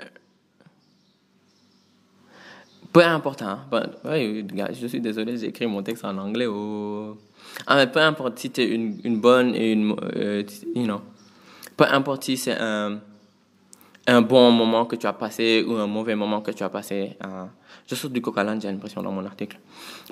[2.93, 3.61] peu importe, hein.
[4.05, 6.47] je suis désolé, j'ai écrit mon texte en anglais.
[6.47, 7.17] Ou...
[7.67, 9.95] Ah, mais peu importe si tu une, bonne et une.
[10.17, 10.43] Euh,
[10.75, 10.87] you
[11.77, 13.01] peu importe si c'est un,
[14.23, 17.17] bon moment que tu as passé ou un mauvais moment que tu as passé.
[17.21, 17.49] Hein.
[17.87, 19.59] Je saute du coca j'ai l'impression dans mon article.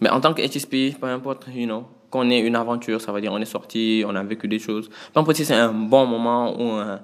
[0.01, 3.21] Mais en tant que HSP, peu importe, you know, qu'on ait une aventure, ça veut
[3.21, 4.89] dire on est sorti, on a vécu des choses.
[5.13, 7.01] Peu importe si c'est un bon moment ou un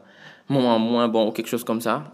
[0.48, 2.04] moment moins bon ou quelque chose comme ça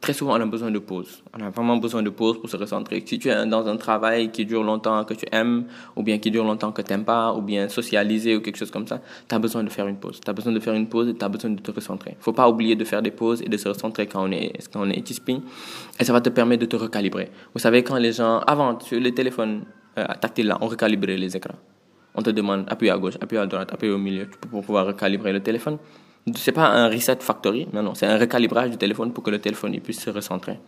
[0.00, 1.22] très souvent, on a besoin de pause.
[1.36, 3.02] On a vraiment besoin de pause pour se recentrer.
[3.06, 5.64] Si tu es dans un travail qui dure longtemps, que tu aimes,
[5.96, 8.70] ou bien qui dure longtemps que tu n'aimes pas, ou bien socialiser ou quelque chose
[8.70, 10.20] comme ça, tu as besoin de faire une pause.
[10.22, 12.16] Tu as besoin de faire une pause et tu as besoin de te recentrer.
[12.18, 14.52] Il faut pas oublier de faire des pauses et de se recentrer quand on est,
[14.72, 15.10] quand on est
[16.00, 17.30] Et ça va te permettre de te recalibrer.
[17.54, 19.64] Vous savez, quand les gens, avant, sur les téléphones
[19.98, 21.56] euh, tactiles, on recalibrait les écrans.
[22.14, 25.32] On te demande appuyer à gauche, appuyer à droite, appuyer au milieu pour pouvoir recalibrer
[25.32, 25.78] le téléphone
[26.36, 29.38] c'est pas un reset factory, mais non, c'est un recalibrage du téléphone pour que le
[29.38, 30.58] téléphone puisse se recentrer.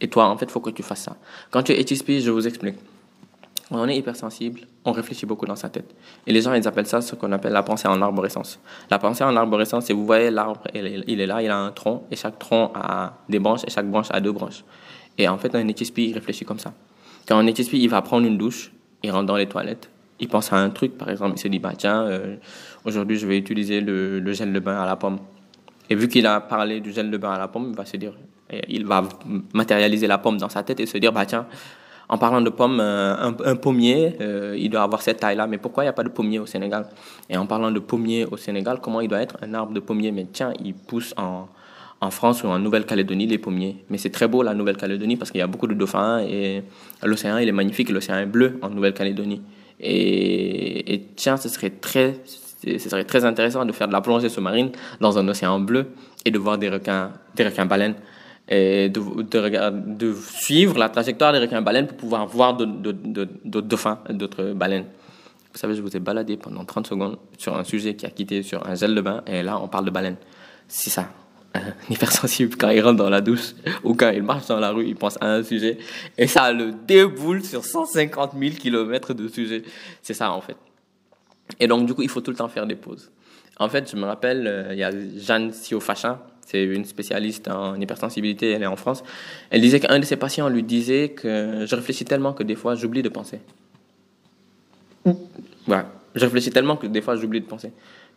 [0.00, 1.16] Et toi, en fait, il faut que tu fasses ça.
[1.50, 2.76] Quand tu es HSP, je vous explique.
[3.70, 5.94] On est hypersensible, on réfléchit beaucoup dans sa tête.
[6.26, 8.60] Et les gens, ils appellent ça ce qu'on appelle la pensée en arborescence.
[8.90, 12.04] La pensée en arborescence, c'est vous voyez l'arbre, il est là, il a un tronc,
[12.10, 14.64] et chaque tronc a des branches, et chaque branche a deux branches.
[15.16, 16.74] Et en fait, un HSP, il réfléchit comme ça.
[17.26, 18.70] Quand un HSP, il va prendre une douche,
[19.02, 19.88] il rentre dans les toilettes,
[20.20, 22.36] il pense à un truc, par exemple, il se dit, bah tiens, euh,
[22.84, 25.18] aujourd'hui je vais utiliser le, le, gel de bain à la pomme.
[25.90, 27.96] Et vu qu'il a parlé du gel de bain à la pomme, il va se
[27.96, 28.14] dire,
[28.68, 29.02] il va
[29.52, 31.46] matérialiser la pomme dans sa tête et se dire, bah tiens,
[32.08, 35.84] en parlant de pomme, euh, un, pommier, euh, il doit avoir cette taille-là, mais pourquoi
[35.84, 36.86] il n'y a pas de pommier au Sénégal?
[37.30, 40.12] Et en parlant de pommier au Sénégal, comment il doit être un arbre de pommier?
[40.12, 41.48] Mais tiens, il pousse en,
[42.10, 43.78] France ou en Nouvelle-Calédonie les pommiers.
[43.88, 46.62] Mais c'est très beau la Nouvelle-Calédonie parce qu'il y a beaucoup de dauphins et
[47.02, 49.40] l'océan il est magnifique, l'océan est bleu en Nouvelle-Calédonie.
[49.80, 52.16] Et, tiens, ce serait très,
[52.64, 55.88] ce serait très intéressant de faire de la plongée sous-marine dans un océan bleu
[56.24, 57.94] et de voir des requins, des requins baleines
[58.48, 64.86] et de, suivre la trajectoire des requins baleines pour pouvoir voir d'autres dauphins, d'autres baleines.
[65.52, 68.42] Vous savez, je vous ai baladé pendant 30 secondes sur un sujet qui a quitté
[68.42, 70.16] sur un gel de bain et là, on parle de baleines.
[70.66, 71.08] C'est ça
[71.54, 74.86] un hypersensible, quand il rentre dans la douche ou quand il marche dans la rue,
[74.88, 75.78] il pense à un sujet
[76.18, 79.62] et ça le déboule sur 150 000 km de sujet.
[80.02, 80.56] C'est ça en fait.
[81.60, 83.10] Et donc du coup, il faut tout le temps faire des pauses.
[83.58, 87.80] En fait, je me rappelle, euh, il y a Jeanne Siofachin, c'est une spécialiste en
[87.80, 89.02] hypersensibilité, elle est en France.
[89.50, 92.74] Elle disait qu'un de ses patients lui disait que je réfléchis tellement que des fois
[92.74, 93.40] j'oublie de penser.
[95.06, 97.72] Ouais, je réfléchis tellement que des fois j'oublie de penser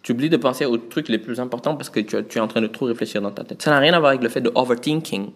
[0.07, 2.61] tu oublies de penser aux trucs les plus importants parce que tu, es en train
[2.61, 3.61] de trop réfléchir dans ta tête.
[3.61, 5.31] Ça n'a rien à voir avec le fait de overthinking.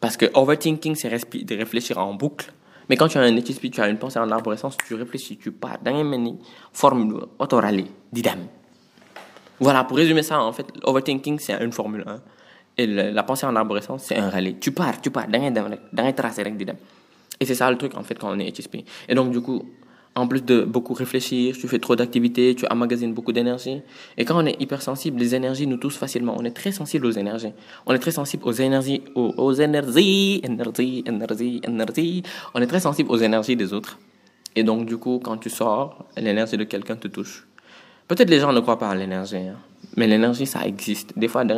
[0.00, 2.52] Parce que overthinking, c'est de réfléchir en boucle.
[2.90, 5.52] Mais quand tu as un HSP, tu as une pensée en arborescence, tu réfléchis, tu
[5.52, 6.38] pars dans une
[6.72, 8.48] formule autorale, d'idem.
[9.60, 12.20] Voilà, pour résumer ça, en fait, overthinking, c'est une formule 1.
[12.78, 14.58] Et la pensée en arborescence, c'est un rallye.
[14.58, 16.74] Tu pars, tu pars, dans une tracé, d'idem.
[17.38, 18.78] Et c'est ça le truc, en fait, quand on est HSP.
[19.08, 19.62] Et donc, du coup,
[20.16, 23.80] En plus de beaucoup réfléchir, tu fais trop d'activités, tu emmagasines beaucoup d'énergie.
[24.18, 26.34] Et quand on est hypersensible, les énergies nous touchent facilement.
[26.36, 27.52] On est très sensible aux énergies.
[27.86, 32.22] On est très sensible aux énergies, aux, aux énergies, énergie, énergie, énergie.
[32.54, 33.98] On est très sensible aux énergies des autres.
[34.56, 37.46] Et donc, du coup, quand tu sors, l'énergie de quelqu'un te touche.
[38.08, 39.54] Peut-être les gens ne croient pas à l'énergie, hein.
[39.96, 41.16] mais l'énergie, ça existe.
[41.16, 41.54] Des fois, la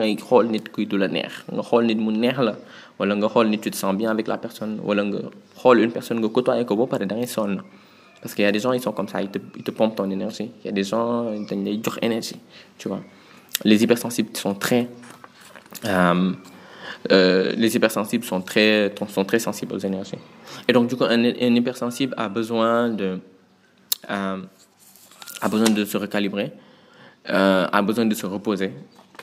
[3.56, 5.18] tu te sens bien avec la personne wala nga
[5.58, 7.16] xool une personne nga côtoyer ko ba pare da
[8.22, 9.96] parce qu'il y a des gens ils sont comme ça ils te ils te pompent
[9.96, 12.40] ton énergie il y a des gens dañ lay jox énergie
[12.78, 13.00] tu vois
[13.64, 14.88] les hypersensibles sont très
[15.84, 16.32] euh,
[17.10, 20.18] euh, les hypersensibles sont très sont très sensibles aux énergies
[20.68, 23.18] et donc du coup un, hypersensible a besoin de
[24.08, 24.38] euh,
[25.42, 26.52] a besoin de se recalibrer,
[27.26, 28.70] a besoin de se reposer.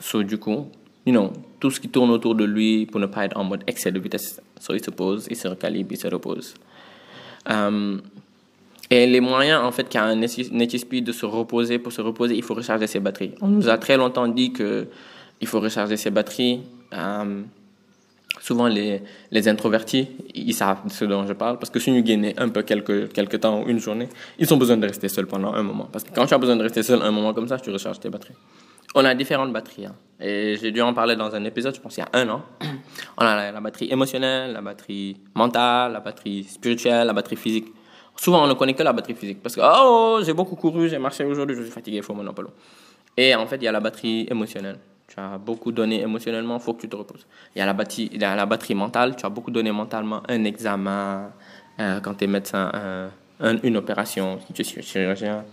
[0.01, 0.67] So, du coup,
[1.05, 3.91] you tout ce qui tourne autour de lui pour ne pas être en mode excès
[3.91, 4.41] de vitesse.
[4.59, 6.53] So, il se pose, il se recalibre, il se repose.
[8.89, 12.43] Et les moyens, en fait, qu'a un HSP de se reposer, pour se reposer, il
[12.43, 13.36] faut recharger ses batteries.
[13.41, 14.88] On nous a très longtemps dit que
[15.41, 16.62] il faut recharger ses batteries.
[16.93, 17.41] Euh,
[18.41, 22.02] souvent, les, les introvertis, ils savent de ce dont je parle, parce que si nous
[22.02, 25.54] gagnons un peu quelques, quelques temps, une journée, ils ont besoin de rester seuls pendant
[25.54, 25.88] un moment.
[25.91, 27.99] Parce que quand tu as besoin de rester seul un moment comme ça, tu recharges
[27.99, 28.36] tes batteries.
[28.95, 29.86] On a différentes batteries.
[29.86, 29.95] Hein.
[30.19, 32.41] Et j'ai dû en parler dans un épisode, je pense il y a un an.
[33.19, 37.67] On a la, la batterie émotionnelle, la batterie mentale, la batterie spirituelle, la batterie physique.
[38.19, 39.41] Souvent, on ne connaît que la batterie physique.
[39.41, 42.25] Parce que, oh, j'ai beaucoup couru, j'ai marché aujourd'hui, je suis fatigué, il faut mon.
[43.15, 44.77] Et en fait, il y a la batterie émotionnelle.
[45.08, 47.25] Tu as beaucoup donné émotionnellement, il faut que tu te reposes.
[47.55, 49.71] Il y a la batterie, il y a la batterie mentale, tu as beaucoup donné
[49.71, 51.32] mentalement, un examen,
[51.79, 55.45] euh, quand tu es médecin, un, un, une opération, si tu es chirurgien,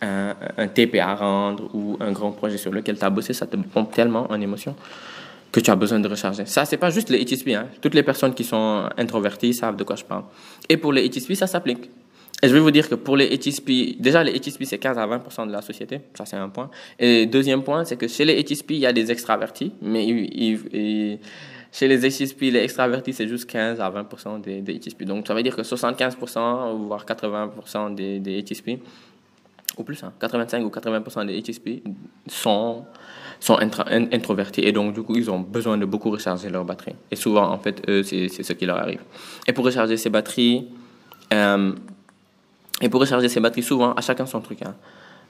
[0.00, 3.46] un, un, TP à rendre ou un grand projet sur lequel tu as bossé, ça
[3.46, 4.76] te pompe tellement en émotion
[5.50, 6.46] que tu as besoin de recharger.
[6.46, 7.48] Ça, c'est pas juste les HSP.
[7.48, 7.66] Hein.
[7.80, 10.24] Toutes les personnes qui sont introverties savent de quoi je parle.
[10.68, 11.90] Et pour les HSP, ça s'applique.
[12.42, 15.06] Et je vais vous dire que pour les HSP, déjà les HSP c'est 15 à
[15.06, 16.70] 20% de la société, ça c'est un point.
[16.98, 20.04] Et deuxième point, c'est que chez les HSP, il y a des extravertis, mais
[21.72, 25.04] chez les HSP, les extravertis c'est juste 15 à 20% des, des HSP.
[25.04, 28.70] Donc ça veut dire que 75% voire 80% des, des HSP,
[29.78, 31.82] ou plus, hein, 85 ou 80% des HSP
[32.26, 32.84] sont
[33.38, 36.94] sont introvertis et donc du coup ils ont besoin de beaucoup recharger leur batterie.
[37.10, 39.00] Et souvent en fait eux c'est ce qui leur arrive.
[39.48, 40.68] Et pour recharger ces batteries
[41.32, 41.72] euh,
[42.82, 44.58] et pour recharger ses batteries, souvent, à chacun son truc.
[44.62, 44.74] Hein.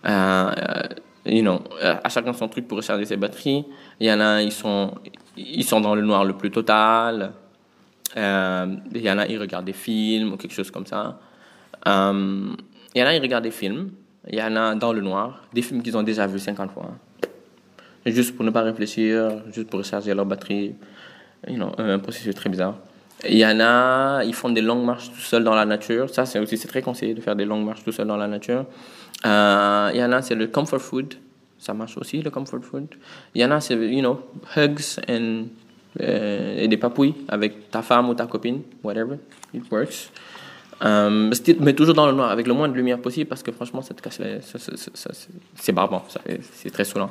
[0.06, 0.82] Euh,
[1.26, 3.66] you know, à chacun son truc pour recharger ses batteries.
[4.00, 4.94] Il y en a, ils sont,
[5.36, 7.32] ils sont dans le noir le plus total.
[8.16, 11.20] Euh, il y en a, ils regardent des films ou quelque chose comme ça.
[11.86, 12.54] Euh,
[12.94, 13.90] il y en a, ils regardent des films.
[14.28, 16.90] Il y en a dans le noir, des films qu'ils ont déjà vus 50 fois.
[18.06, 20.74] Juste pour ne pas réfléchir, juste pour recharger leur batterie.
[21.46, 22.76] You know, un processus très bizarre.
[23.28, 26.10] Il y en a, ils font des longues marches tout seuls dans la nature.
[26.10, 28.26] Ça, c'est aussi c'est très conseillé de faire des longues marches tout seul dans la
[28.26, 28.66] nature.
[29.24, 31.14] Euh, il y en a, c'est le comfort food.
[31.58, 32.88] Ça marche aussi, le comfort food.
[33.34, 34.20] Il y en a, c'est, you know,
[34.56, 35.44] hugs and,
[36.00, 39.16] euh, et des papouilles avec ta femme ou ta copine, whatever.
[39.54, 40.10] It works.
[40.84, 41.30] Euh,
[41.60, 43.94] mais toujours dans le noir, avec le moins de lumière possible, parce que franchement, ça
[43.94, 44.40] te casse les...
[45.54, 46.04] C'est barbant,
[46.54, 47.10] c'est très saoulant.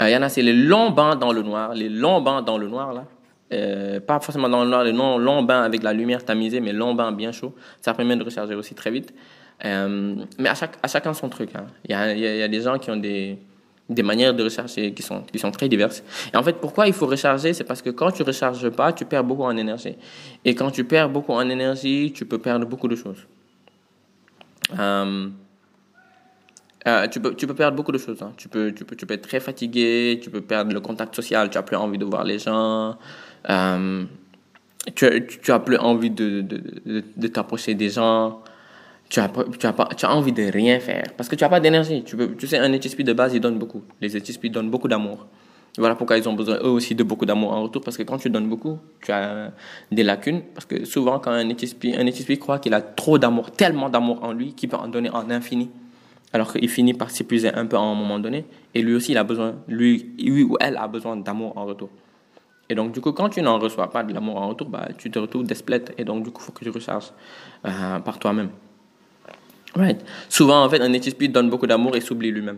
[0.00, 1.74] Euh, il y en a, c'est les longs bains dans le noir.
[1.74, 3.04] Les longs bains dans le noir, là.
[3.52, 6.72] Euh, pas forcément dans le noir, les longs, longs bains avec la lumière tamisée, mais
[6.72, 7.54] longs bains bien chauds.
[7.80, 9.12] Ça permet de recharger aussi très vite.
[9.64, 11.50] Euh, mais à, chaque, à chacun son truc.
[11.54, 11.66] Hein.
[11.84, 13.38] Il, y a, y a des gens qui ont des,
[13.88, 16.02] des manières de recharger qui sont, qui sont très diverses.
[16.32, 17.52] Et en fait, pourquoi il faut recharger?
[17.52, 19.96] C'est parce que quand tu recharges pas, tu perds beaucoup en énergie.
[20.44, 23.26] Et quand tu perds beaucoup en énergie, tu peux perdre beaucoup de choses.
[26.84, 28.20] Euh, tu, peux, tu peux perdre beaucoup de choses.
[28.22, 28.32] Hein.
[28.36, 31.48] Tu, peux, tu, peux, tu peux être très fatigué, tu peux perdre le contact social,
[31.48, 32.96] tu n'as plus envie de voir les gens.
[33.50, 34.04] Euh,
[34.94, 38.40] tu, tu as plus envie de, de, de, t'approcher des gens.
[39.08, 41.50] Tu as, tu, as pas, tu as envie de rien faire parce que tu n'as
[41.50, 42.02] pas d'énergie.
[42.04, 43.82] Tu, tu sais, un HSP de base, il donne beaucoup.
[44.00, 45.26] Les HSP donnent beaucoup d'amour.
[45.78, 48.18] Voilà pourquoi ils ont besoin eux aussi de beaucoup d'amour en retour parce que quand
[48.18, 49.52] tu donnes beaucoup, tu as
[49.90, 50.42] des lacunes.
[50.54, 54.32] Parce que souvent, quand un HSP, un croit qu'il a trop d'amour, tellement d'amour en
[54.32, 55.70] lui qu'il peut en donner en infini.
[56.34, 58.44] Alors qu'il finit par s'épuiser un peu à un moment donné.
[58.74, 61.88] Et lui aussi, il a besoin, lui, lui ou elle a besoin d'amour en retour.
[62.72, 65.10] Et donc, du coup, quand tu n'en reçois pas de l'amour en retour, bah, tu
[65.10, 65.84] te retrouves desplet.
[65.98, 67.12] Et donc, du coup, il faut que tu recharges
[67.66, 68.48] euh, par toi-même.
[69.74, 70.02] Right.
[70.30, 72.56] Souvent, en fait, un HSP donne beaucoup d'amour et s'oublie lui-même.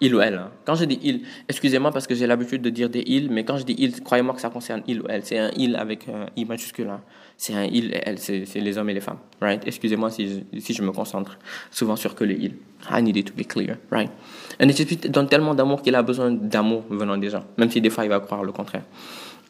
[0.00, 0.34] Il ou elle.
[0.34, 0.50] Hein.
[0.64, 3.58] Quand je dis il, excusez-moi parce que j'ai l'habitude de dire des il, mais quand
[3.58, 5.24] je dis il, croyez-moi que ça concerne il ou elle.
[5.24, 6.88] C'est un il avec un i majuscule.
[6.88, 7.00] Hein.
[7.36, 9.20] C'est un il et elle, c'est les hommes et les femmes.
[9.40, 9.62] Right?
[9.64, 11.38] Excusez-moi si, je, me concentre
[11.70, 12.54] souvent sur que les il.
[12.90, 13.76] I need it to be clear.
[13.92, 14.10] Right?
[14.58, 17.90] Un HSP donne tellement d'amour qu'il a besoin d'amour venant des gens, même si des
[17.90, 18.82] fois il va croire le contraire.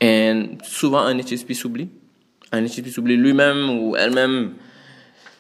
[0.01, 1.89] Et souvent, un HSP s'oublie.
[2.53, 4.55] Un HSP s'oublie lui-même ou elle-même.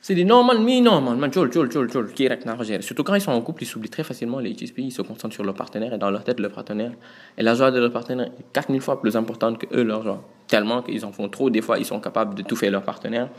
[0.00, 2.82] C'est des normal, mais normal, man, tchol, tchol, tchol, tchol, qui est.
[2.82, 5.34] Surtout quand ils sont en couple, ils s'oublient très facilement les HSP, ils se concentrent
[5.34, 6.92] sur leur partenaire et dans leur tête, leur partenaire.
[7.38, 10.22] Et la joie de leur partenaire est 4000 fois plus importante que eux, leur joie.
[10.46, 13.30] Tellement qu'ils en font trop, des fois, ils sont capables de tout faire leur partenaire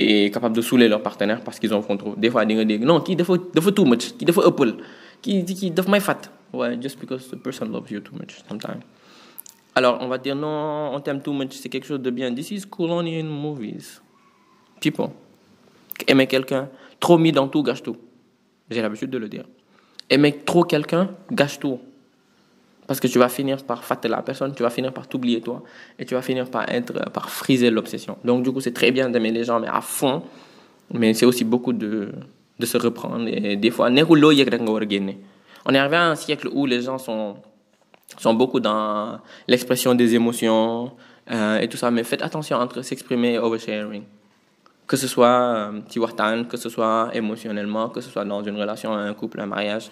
[0.00, 2.14] et capables de saouler leur partenaire parce qu'ils en font trop.
[2.16, 3.22] Des fois, ils disent, non, qui de
[3.70, 4.74] too much, qui de apple,
[5.20, 6.22] qui, qui my fat.
[6.52, 8.82] Ouais, just because the person loves you too much sometimes.
[9.74, 12.34] Alors, on va dire non, on t'aime too much, c'est quelque chose de bien.
[12.34, 14.02] This is in movies.
[14.80, 15.10] People
[16.06, 16.68] aimer quelqu'un,
[17.00, 17.96] trop mis dans tout, gâche tout.
[18.70, 19.44] J'ai l'habitude de le dire.
[20.08, 21.78] Aimer trop quelqu'un, gâche tout.
[22.86, 25.62] Parce que tu vas finir par fater la personne, tu vas finir par t'oublier toi,
[25.98, 28.18] et tu vas finir par être, par friser l'obsession.
[28.24, 30.22] Donc du coup, c'est très bien d'aimer les gens, mais à fond.
[30.92, 32.12] Mais c'est aussi beaucoup de,
[32.58, 33.26] de se reprendre.
[33.28, 37.36] Et des fois, on est arrivé à un siècle où les gens sont,
[38.20, 40.92] sont beaucoup dans l'expression des émotions
[41.30, 41.90] euh, et tout ça.
[41.90, 44.04] Mais faites attention entre s'exprimer et oversharing
[44.86, 49.14] que ce soit euh, que ce soit émotionnellement, que ce soit dans une relation, un
[49.14, 49.90] couple, un mariage.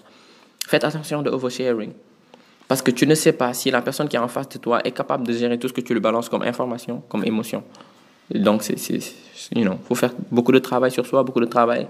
[0.66, 1.92] Faites attention de oversharing.
[2.68, 4.80] Parce que tu ne sais pas si la personne qui est en face de toi
[4.85, 7.64] est capable de gérer tout ce que tu lui balances comme information, comme émotion.
[8.33, 8.76] Donc, c'est,
[9.56, 11.88] you know, faut faire beaucoup de travail sur soi, beaucoup de travail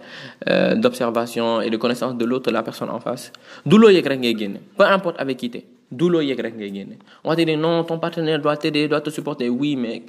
[0.48, 3.30] euh, d'observation et de connaissance de l'autre, la personne en face.
[3.66, 5.50] D'où Peu importe avec qui
[5.90, 9.48] D'où On va te dire, non, ton partenaire doit t'aider, doit te supporter.
[9.48, 10.05] Oui, mais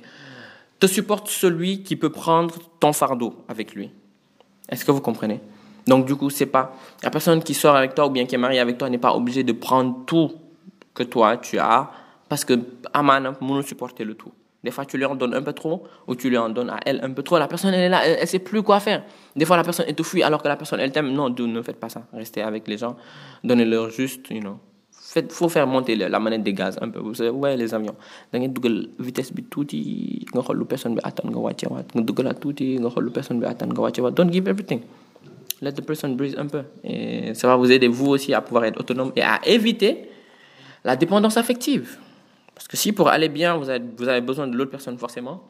[0.80, 3.91] te supporte celui qui peut prendre ton fardeau avec lui.
[4.70, 5.39] Est-ce que vous comprenez?
[5.88, 8.38] Donc du coup, c'est pas la personne qui sort avec toi ou bien qui est
[8.38, 10.32] mariée avec toi n'est pas obligée de prendre tout
[10.94, 11.89] que toi tu as
[12.30, 12.54] parce que
[12.94, 14.32] Amana ne supporter le tout.
[14.63, 16.80] Des fois, tu lui en donnes un peu trop ou tu lui en donnes à
[16.86, 17.39] elle un peu trop.
[17.39, 19.04] La personne, elle est là, elle, ne sait plus quoi faire.
[19.36, 21.12] Des fois, la personne, elle te fuit alors que la personne, elle t'aime.
[21.12, 22.04] Non, ne faites pas ça.
[22.13, 22.96] Restez avec les gens.
[23.44, 24.60] Donnez-leur juste, you know,
[25.15, 27.00] il faut faire monter la manette des gaz un peu.
[27.00, 27.95] Vous ouais les avions.
[28.32, 31.88] Da ngeen dugal vitesse bi tuuti nga xool lu personne bi attan nga wàcce waat.
[31.95, 34.13] Nga dugalaat tuuti nga xool lu personne bi attan nga wàcce waat.
[34.13, 34.82] Don't give everything.
[35.62, 36.63] Let the person breathe un peu.
[36.84, 40.10] Et ça va vous aider vous aussi à pouvoir être autonome et à éviter
[40.84, 41.97] la dépendance affective.
[42.56, 45.43] Parce que si pour aller bien vous avez, vous avez besoin de l'autre personne forcément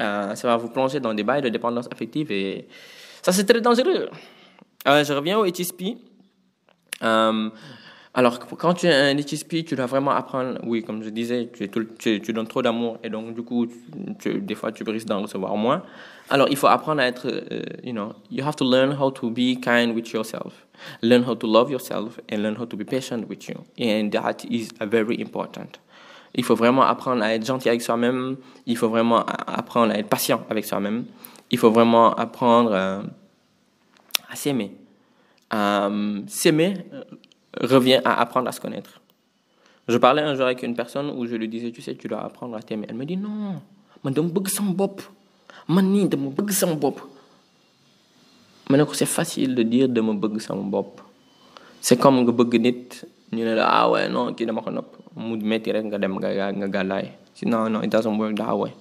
[0.00, 2.66] euh, ça va vous plonger dans des bails de dépendance affective et
[3.22, 4.08] ça c'est très dangereux.
[4.88, 5.96] Euh, je reviens au HSP
[7.02, 7.50] euh,
[8.14, 11.70] alors, quand tu es un HSP, tu dois vraiment apprendre, oui, comme je disais, tu,
[11.98, 13.66] tu, tu donnes trop d'amour et donc, du coup,
[14.18, 15.82] tu, des fois, tu risques d'en recevoir moins.
[16.28, 19.30] Alors, il faut apprendre à être, uh, you know, you have to learn how to
[19.30, 20.66] be kind with yourself,
[21.00, 23.56] learn how to love yourself, and learn how to be patient with you.
[23.80, 25.78] And that is very important.
[26.34, 28.36] Il faut vraiment apprendre à être gentil avec soi-même.
[28.66, 31.06] Il faut vraiment apprendre à être patient avec soi-même.
[31.50, 33.06] Il faut vraiment apprendre uh,
[34.30, 34.72] à s'aimer.
[35.50, 36.74] Um, s'aimer
[37.60, 39.00] revient à apprendre à se connaître.
[39.88, 42.24] Je parlais un jour avec une personne où je lui disais, tu sais, tu dois
[42.24, 42.86] apprendre à t'aimer.
[42.88, 43.60] Elle me dit, non,
[48.92, 49.88] c'est facile de dire
[51.80, 52.38] c'est comme
[53.58, 54.34] ah ouais non
[57.44, 58.72] non non it doesn't work that way.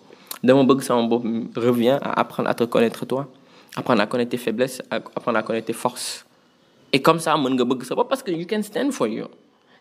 [0.43, 3.27] Revient à apprendre à te connaître toi.
[3.75, 6.25] Apprendre à connaître tes faiblesses apprendre à connaître tes forces
[6.93, 9.25] et comme ça mën nga bëgg sa bopp parce que you can stand for you.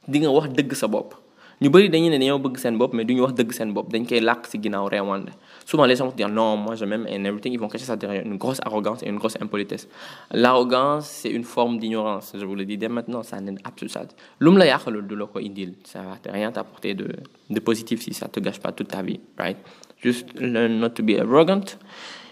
[0.08, 1.14] Di nga wax dëgg sa bopp.
[1.60, 3.90] Ñu bëri dañuy ne dañoo bëgg seen bopp mais duñu wax dëgg seen bopp.
[3.92, 5.30] Dañ koy làq si ginnaaw reewande
[5.66, 7.96] souvent les gens vont dire non moi je m'aime and everything ils vont cacher ça
[7.96, 9.86] derrière une grosse arrogance et une grosse impolitesse.
[10.30, 12.32] L'arrogance c'est une forme d'ignorance.
[12.34, 14.02] Je vous le dis dès maintenant ça n'est absolument ça
[14.40, 15.74] lu mu la yàqalul du la indil.
[15.84, 17.08] Ça va rien t'apporter de
[17.50, 19.58] de positif si ça te gâche pas toute ta vie right?
[20.02, 21.76] Just learn not to be arrogant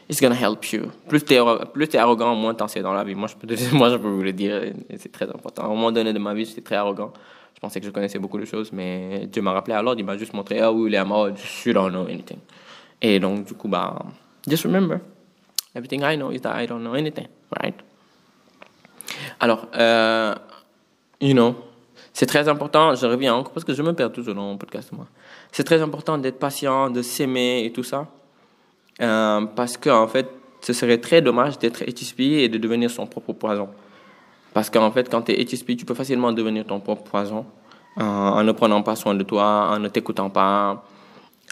[0.09, 0.91] it's gonna help you.
[1.09, 3.15] Plus tu es, arrogant, moins t'en sais dans la vie.
[3.15, 5.63] Moi je, peux, vous le dire, c'est très important.
[5.63, 7.13] À un moment donné de ma vie, j'étais très arrogant.
[7.55, 10.17] Je pensais que je connaissais beaucoup de choses, mais Dieu m'a rappelé alors, il m'a
[10.17, 11.29] juste montré, ah oui, William, oh,
[11.67, 12.39] you don't know anything.
[13.03, 13.99] Et donc, du coup, bah,
[14.47, 15.01] just remember,
[15.75, 17.27] everything I know is that I don't know anything,
[17.61, 17.75] right?
[19.41, 20.35] Alors, euh,
[21.21, 21.57] you know,
[22.13, 24.93] c'est très important, je reviens encore parce que je me perds toujours dans mon podcast,
[24.93, 25.07] moi.
[25.51, 28.07] C'est très important d'être patient, de s'aimer et tout ça.
[29.01, 30.29] Euh, parce qu'en en fait,
[30.61, 33.69] ce serait très dommage d'être étispillé et de devenir son propre poison.
[34.55, 37.47] Parce qu'en fait, quand tu es étispillé, tu peux facilement devenir ton propre poison
[37.99, 40.85] euh, en ne prenant pas soin de toi, en ne t'écoutant pas,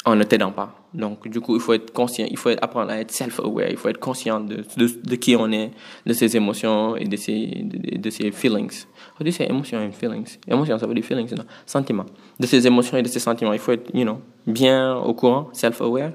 [0.04, 0.74] en ne t'aidant pas.
[0.94, 3.88] Donc, du coup, il faut être conscient, il faut apprendre à être self-aware, il faut
[3.88, 5.70] être conscient de, de, qui on est,
[6.06, 8.84] de ses émotions et de ses, de, ses feelings.
[9.20, 10.38] On dit c'est émotions et feelings.
[10.48, 11.44] Émotions, ça veut dire feelings, non?
[11.66, 12.06] Sentiments.
[12.40, 13.52] De ses émotions et de ses sentiments.
[13.52, 16.12] Il faut être, you know, bien au courant, self-aware.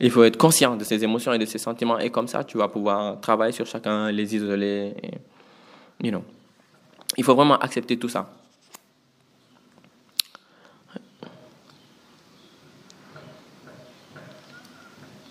[0.00, 1.98] Il faut être conscient de ses émotions et de ses sentiments.
[1.98, 4.94] Et comme ça, tu vas pouvoir travailler sur chacun, les isoler.
[6.02, 6.24] You know.
[7.16, 8.28] Il faut vraiment accepter tout ça.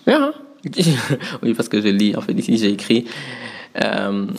[0.06, 0.32] Yeah,
[1.42, 2.14] oui, parce que je lis.
[2.16, 3.06] En fait, ici, j'ai écrit.
[3.74, 4.34] Um,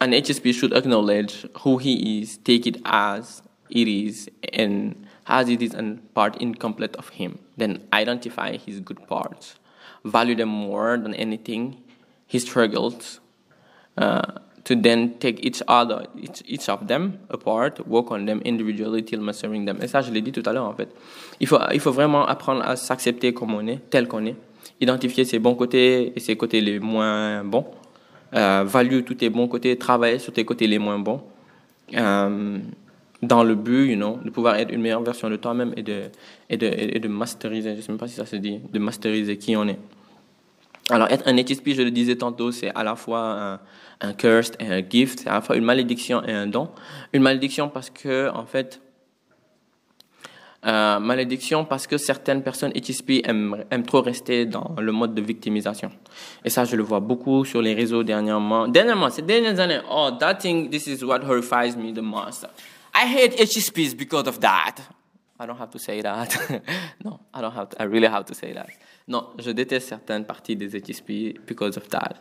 [0.00, 4.94] an HSP should acknowledge who he is, take it as it is, and
[5.28, 7.38] as it is a part incomplete of him.
[7.56, 9.56] Then identify his good parts.
[10.04, 11.76] Value them more than anything,
[12.26, 13.20] his struggles.
[13.96, 14.22] Uh,
[14.68, 19.20] to then take each other, each, each of them apart, work on them individually till
[19.20, 19.78] mastering them.
[19.80, 20.88] Et ça, je l'ai dit tout à l'heure, en fait.
[21.40, 24.36] Il faut, il faut vraiment apprendre à s'accepter comme on est, tel qu'on est.
[24.78, 27.64] Identifier ses bons côtés et ses côtés les moins bons.
[28.34, 31.22] Euh, value tous tes bons côtés, travailler sur tes côtés les moins bons.
[31.94, 32.58] Euh,
[33.22, 36.04] dans le but, you know, de pouvoir être une meilleure version de toi-même et de,
[36.48, 38.78] et, de, et de masteriser, je ne sais même pas si ça se dit, de
[38.78, 39.78] masteriser qui on est.
[40.90, 43.60] Alors, être un HSP, je le disais tantôt, c'est à la fois un,
[44.00, 46.70] un curse et un gift, c'est à la fois une malédiction et un don.
[47.12, 48.80] Une malédiction parce que, en fait,
[50.66, 55.22] euh, malédiction parce que certaines personnes HSP aiment, aiment, trop rester dans le mode de
[55.22, 55.90] victimisation.
[56.44, 58.66] Et ça, je le vois beaucoup sur les réseaux dernièrement.
[58.66, 62.46] Dernièrement, ces dernières années, oh, that thing, this is what horrifies me the most.
[63.00, 64.76] I hate HSPs because of that.
[65.38, 66.36] I don't have to say that.
[67.04, 68.66] no, I don't have to, I really have to say that.
[69.06, 72.16] Non, je déteste certaines parties des HSP because of that.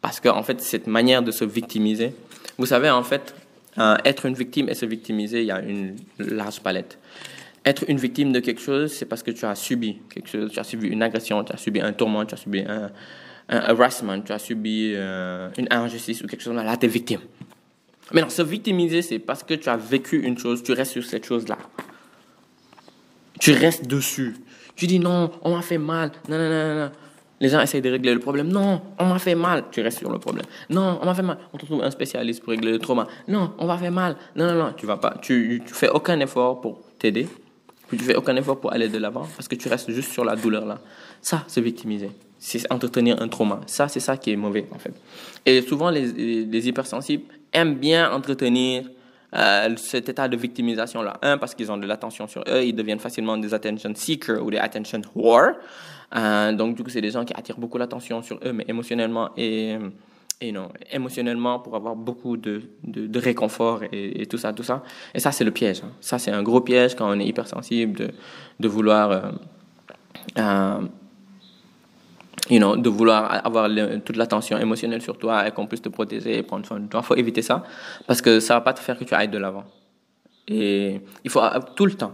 [0.00, 2.14] Parce que, en fait, cette manière de se victimiser,
[2.56, 3.34] vous savez, en fait,
[3.76, 6.98] euh, être une victime et se victimiser, il y a une large palette.
[7.66, 10.58] Être une victime de quelque chose, c'est parce que tu as subi quelque chose, tu
[10.58, 12.90] as subi une agression, tu as subi un tourment, tu as subi un,
[13.50, 16.54] un harassment, tu as subi euh, une injustice ou quelque chose.
[16.54, 17.20] Là, tu es victime.
[18.12, 21.04] Mais non, se victimiser, c'est parce que tu as vécu une chose, tu restes sur
[21.04, 21.58] cette chose-là.
[23.40, 24.36] Tu restes dessus.
[24.76, 26.12] Tu dis non, on m'a fait mal.
[26.28, 26.90] Non, non, non, non.
[27.40, 28.48] Les gens essayent de régler le problème.
[28.48, 29.64] Non, on m'a fait mal.
[29.70, 30.46] Tu restes sur le problème.
[30.70, 31.38] Non, on m'a fait mal.
[31.52, 33.06] On te trouve un spécialiste pour régler le trauma.
[33.28, 34.16] Non, on m'a fait mal.
[34.36, 34.72] Non, non, non.
[34.76, 35.16] Tu vas pas.
[35.20, 37.26] Tu, tu fais aucun effort pour t'aider.
[37.88, 40.24] Puis tu fais aucun effort pour aller de l'avant parce que tu restes juste sur
[40.24, 40.78] la douleur là.
[41.20, 42.10] Ça, c'est victimiser.
[42.38, 43.60] C'est entretenir un trauma.
[43.66, 44.94] Ça, c'est ça qui est mauvais en fait.
[45.44, 47.24] Et souvent, les hypersensibles
[47.54, 48.84] aiment bien entretenir
[49.34, 51.18] euh, cet état de victimisation-là.
[51.22, 54.50] Un, parce qu'ils ont de l'attention sur eux, ils deviennent facilement des attention seekers ou
[54.50, 55.52] des attention whore.
[56.14, 59.30] Euh, donc, du coup, c'est des gens qui attirent beaucoup l'attention sur eux, mais émotionnellement
[59.36, 59.76] et,
[60.40, 64.84] et non, émotionnellement pour avoir beaucoup de, de, réconfort et, tout ça, tout ça.
[65.14, 65.80] Et ça, c'est le piège.
[65.84, 65.90] Hein.
[66.00, 68.10] Ça, c'est un gros piège quand on est hypersensible de,
[68.60, 69.32] de vouloir
[70.38, 70.80] euh
[72.50, 73.68] you know, de vouloir avoir
[74.04, 77.00] toute l'attention émotionnelle sur toi et qu'on puisse te protéger et prendre soin de toi.
[77.02, 77.64] Il faut éviter ça
[78.06, 79.64] parce que ça ne va pas te faire que tu ailles de l'avant.
[80.46, 81.40] Et il faut
[81.74, 82.12] tout le temps,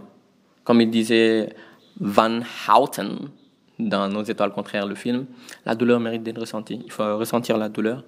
[0.63, 1.53] comme il disait
[1.99, 3.29] Van Houten
[3.77, 5.25] dans Nos étoiles contraires, le film,
[5.65, 6.81] la douleur mérite d'être ressentie.
[6.85, 8.03] Il faut ressentir la douleur,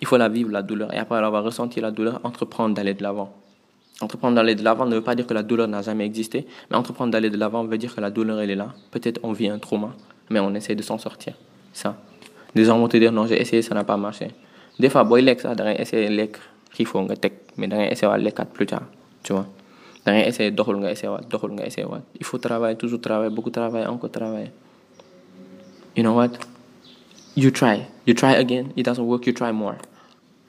[0.00, 0.92] il faut la vivre, la douleur.
[0.92, 3.34] Et après avoir ressenti la douleur, entreprendre d'aller de l'avant.
[4.00, 6.76] Entreprendre d'aller de l'avant ne veut pas dire que la douleur n'a jamais existé, mais
[6.76, 8.72] entreprendre d'aller de l'avant veut dire que la douleur, elle est là.
[8.90, 9.94] Peut-être on vit un trauma,
[10.30, 11.34] mais on essaie de s'en sortir.
[11.72, 11.96] Ça.
[12.54, 14.28] Des gens vont te dire non j'ai essayé ça n'a pas marché.
[14.78, 16.38] Des fois booy lekk sax da ngay essayer lekk
[16.74, 18.82] xiifoo nga teg mais da ngay essayer waat plus tard
[19.22, 19.46] tu vois.
[20.04, 22.02] Da ngay essayer doxul nga essayer waat doxul nga essayer waat.
[22.18, 24.50] Il faut travailler toujours travailler beaucoup travailler encore travailler.
[25.96, 26.32] You know what?
[27.36, 29.76] You try you try again it doesn't work you try more.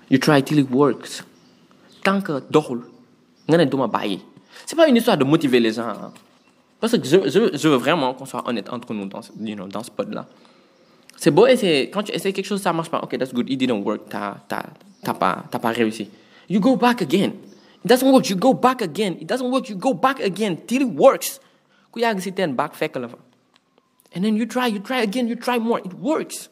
[0.09, 1.23] You try till it works.
[2.03, 2.81] Tant que doxul
[3.47, 4.19] nga ne duma bàyyi.
[4.65, 6.11] C'est pas une histoire de motiver les gens hein.
[6.79, 9.67] parce que je, je, je veux vraiment qu'on soit honnête entre nous dans, you know,
[9.67, 10.25] dans ce pod là
[11.21, 11.91] C'est beau essayer.
[11.91, 12.99] Quand tu essaies quelque chose, ça marche pas.
[13.03, 13.47] Ok, that's good.
[13.47, 14.09] It didn't work.
[14.09, 14.63] T'as, t'as,
[15.03, 16.09] t'as pas, t'as pas réussi.
[16.49, 17.33] You go back again.
[17.85, 18.27] It doesn't work.
[18.27, 19.17] You go back again.
[19.21, 19.69] It doesn't work.
[19.69, 21.39] You go back again till it works.
[21.91, 23.19] Ku yàgg si teen back fekk la fa.
[24.15, 25.79] And then you try, you try again, you try more.
[25.85, 26.49] It works.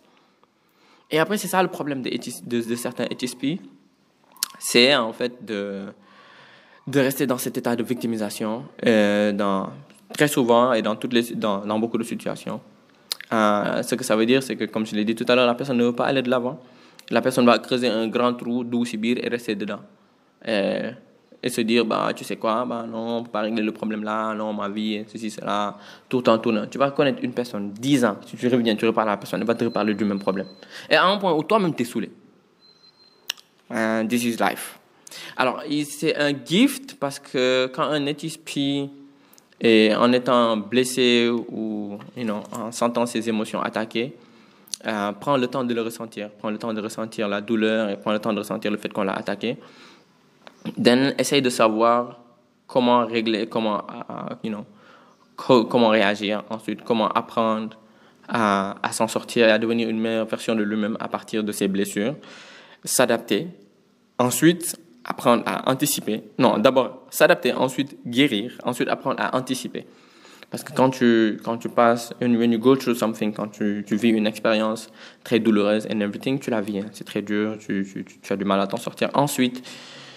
[1.09, 3.57] Et après, c'est ça le problème de, de, de certains HSP.
[4.59, 5.85] C'est en fait de,
[6.85, 9.71] de rester dans cet état de victimisation euh, dans,
[10.13, 12.61] très souvent et dans, toutes les, dans, dans beaucoup de situations.
[13.31, 15.47] Euh, ce que ça veut dire, c'est que, comme je l'ai dit tout à l'heure,
[15.47, 16.59] la personne ne veut pas aller de l'avant.
[17.11, 19.79] La personne va creuser un grand trou d'où subir et rester dedans.
[20.45, 20.91] Et,
[21.41, 24.03] et, se dire, bah, tu sais quoi, bah, non, on peut pas régler le problème
[24.03, 25.77] là, non, ma vie, ceci, cela,
[26.07, 26.67] tout en tournant.
[26.67, 29.41] Tu vas connaître une personne 10 ans, si tu reviens, tu reparles à la personne,
[29.41, 30.47] elle va te reparler du même problème.
[30.89, 32.11] Et à un point où toi-même t'es saoulé.
[33.69, 34.79] And this is life.
[35.37, 38.89] Alors, c'est un gift parce que quand un HSP
[39.61, 44.15] et en étant blessé ou you know, en sentant ses émotions attaquées,
[44.87, 46.29] euh, prends le temps de le ressentir.
[46.29, 48.91] Prends le temps de ressentir la douleur et prends le temps de ressentir le fait
[48.93, 49.57] qu'on l'a attaqué.
[50.81, 52.19] Then, essaye de savoir
[52.67, 54.65] comment régler, comment, uh, you know,
[55.35, 56.43] co comment réagir.
[56.49, 57.77] Ensuite, comment apprendre
[58.27, 61.51] à, à s'en sortir et à devenir une meilleure version de lui-même à partir de
[61.51, 62.15] ses blessures.
[62.85, 63.47] S'adapter.
[64.17, 64.79] Ensuite,
[65.09, 66.23] apprendre à anticiper.
[66.37, 69.85] Non, d'abord s'adapter, ensuite guérir, ensuite apprendre à anticiper.
[70.51, 74.89] Parce que quand tu, quand tu passes, through something, quand tu, vis une expérience
[75.23, 76.79] très douloureuse and everything, tu la vis.
[76.79, 76.85] Hein.
[76.91, 79.09] C'est très dur, tu, tu, tu, as du mal à t'en sortir.
[79.13, 79.63] Ensuite,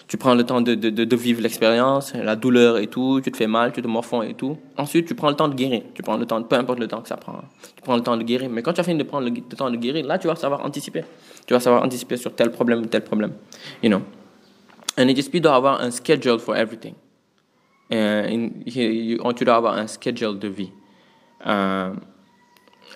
[0.09, 3.37] tu prends le temps de, de, de vivre l'expérience, la douleur et tout, tu te
[3.37, 4.57] fais mal, tu te morfonds et tout.
[4.77, 5.83] Ensuite, tu prends le temps de guérir.
[5.95, 7.43] Tu prends le temps, peu importe le temps que ça prend.
[7.77, 8.49] Tu prends le temps de guérir.
[8.51, 10.65] Mais quand tu as fini de prendre le, temps de guérir, là, tu vas savoir
[10.65, 11.05] anticiper.
[11.47, 13.33] Tu vas savoir anticiper sur tel problème ou tel problème.
[13.83, 14.03] You know.
[14.97, 16.95] Un HSP doit avoir un schedule for everything.
[17.93, 20.71] Euh, tu dois avoir un schedule de vie.
[21.47, 21.93] Euh,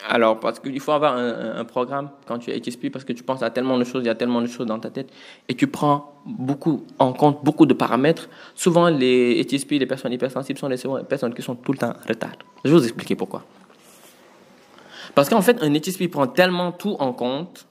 [0.09, 3.43] alors, parce qu'il faut avoir un, programme quand tu es HSP, parce que tu penses
[3.43, 5.11] à tellement de choses, il y a tellement de choses dans ta tête,
[5.49, 8.29] et tu prends beaucoup en compte beaucoup de paramètres.
[8.55, 12.09] Souvent, les HSP, les personnes hypersensibles, sont les personnes qui sont tout le temps en
[12.09, 12.33] retard.
[12.65, 13.43] Je vais vous expliquer pourquoi.
[15.15, 17.67] Parce qu'en fait, un HSP prend tellement tout en compte,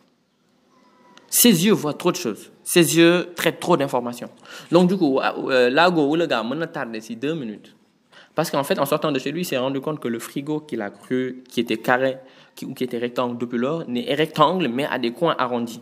[1.30, 2.52] ses yeux voient trop de choses.
[2.66, 4.30] Ses yeux traitent trop d'informations.
[4.72, 7.76] Donc, du coup, euh, là où le gars m'a tardé ici deux minutes.
[8.34, 10.62] Parce qu'en fait, en sortant de chez lui, il s'est rendu compte que le frigo
[10.62, 12.18] qu'il a cru, qui était carré,
[12.64, 15.80] ou qui était rectangle depuis lors, n'est rectangle, mais a des coins arrondis.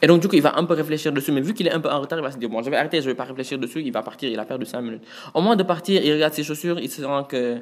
[0.00, 1.32] Et donc, du coup, il va un peu réfléchir dessus.
[1.32, 2.76] Mais vu qu'il est un peu en retard, il va se dire Bon, je vais
[2.76, 3.82] arrêter, je ne vais pas réfléchir dessus.
[3.82, 5.02] Il va partir, il a perdu cinq minutes.
[5.34, 7.58] Au moins de partir, il regarde ses chaussures, il se rend que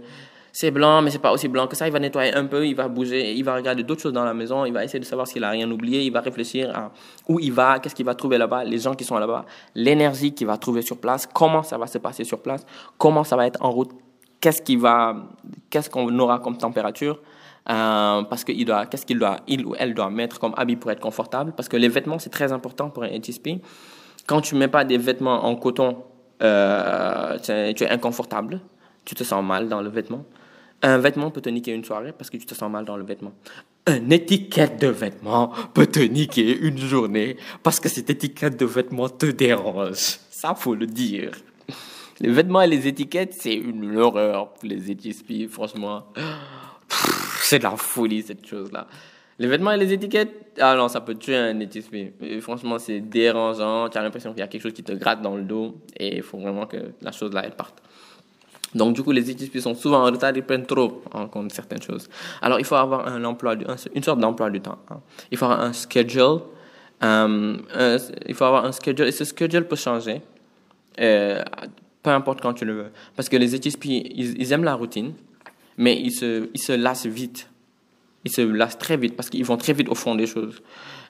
[0.56, 1.88] c'est blanc, mais c'est pas aussi blanc que ça.
[1.88, 4.34] Il va nettoyer un peu, il va bouger, il va regarder d'autres choses dans la
[4.34, 6.92] maison, il va essayer de savoir s'il a rien oublié, il va réfléchir à
[7.28, 10.46] où il va, qu'est-ce qu'il va trouver là-bas, les gens qui sont là-bas, l'énergie qu'il
[10.46, 12.64] va trouver sur place, comment ça va se passer sur place,
[12.98, 13.90] comment ça va être en route,
[14.40, 15.16] qu'est-ce qu'il va,
[15.70, 17.18] qu'est-ce qu'on aura comme température.
[17.68, 20.92] Euh, parce qu'il doit, qu'est-ce qu'il doit, il ou elle doit mettre comme habit pour
[20.92, 23.60] être confortable, parce que les vêtements c'est très important pour un HSP.
[24.26, 25.96] Quand tu mets pas des vêtements en coton,
[26.42, 28.60] euh, tu es inconfortable,
[29.04, 30.24] tu te sens mal dans le vêtement.
[30.84, 33.04] Un vêtement peut te niquer une soirée parce que tu te sens mal dans le
[33.04, 33.32] vêtement.
[33.86, 39.08] Une étiquette de vêtement peut te niquer une journée parce que cette étiquette de vêtement
[39.08, 40.18] te dérange.
[40.28, 41.30] Ça, faut le dire.
[42.20, 46.04] Les vêtements et les étiquettes, c'est une horreur pour les HSP, franchement.
[47.40, 48.86] C'est de la folie, cette chose-là.
[49.38, 52.40] Les vêtements et les étiquettes, ah non, ça peut tuer un HSP.
[52.42, 53.88] franchement, c'est dérangeant.
[53.88, 56.16] Tu as l'impression qu'il y a quelque chose qui te gratte dans le dos et
[56.16, 57.82] il faut vraiment que la chose-là, elle parte.
[58.74, 61.82] Donc, du coup, les études sont souvent en retard, ils prennent trop en compte certaines
[61.82, 62.08] choses.
[62.42, 63.54] Alors, il faut avoir un emploi,
[63.94, 64.78] une sorte d'emploi du temps.
[64.90, 65.00] Hein.
[65.30, 66.40] Il faut avoir un schedule.
[67.02, 70.22] Euh, il faut avoir un schedule, et ce schedule peut changer,
[71.00, 71.42] euh,
[72.02, 72.90] peu importe quand tu le veux.
[73.16, 75.12] Parce que les HSP, ils, aiment la routine,
[75.76, 77.48] mais ils se, ils se lassent vite.
[78.24, 80.62] Ils se lassent très vite parce qu'ils vont très vite au fond des choses.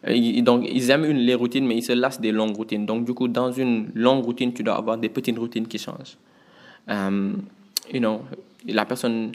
[0.08, 2.86] Euh, donc, ils aiment les routines, mais ils se lassent des longues routines.
[2.86, 6.16] Donc, du coup, dans une longue routine, tu dois avoir des petites routines qui changent.
[6.88, 7.48] Um,
[7.92, 8.26] you know,
[8.66, 9.32] la personne,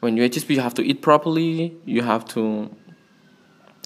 [0.00, 2.68] when you HSP, you have to eat properly, you have to,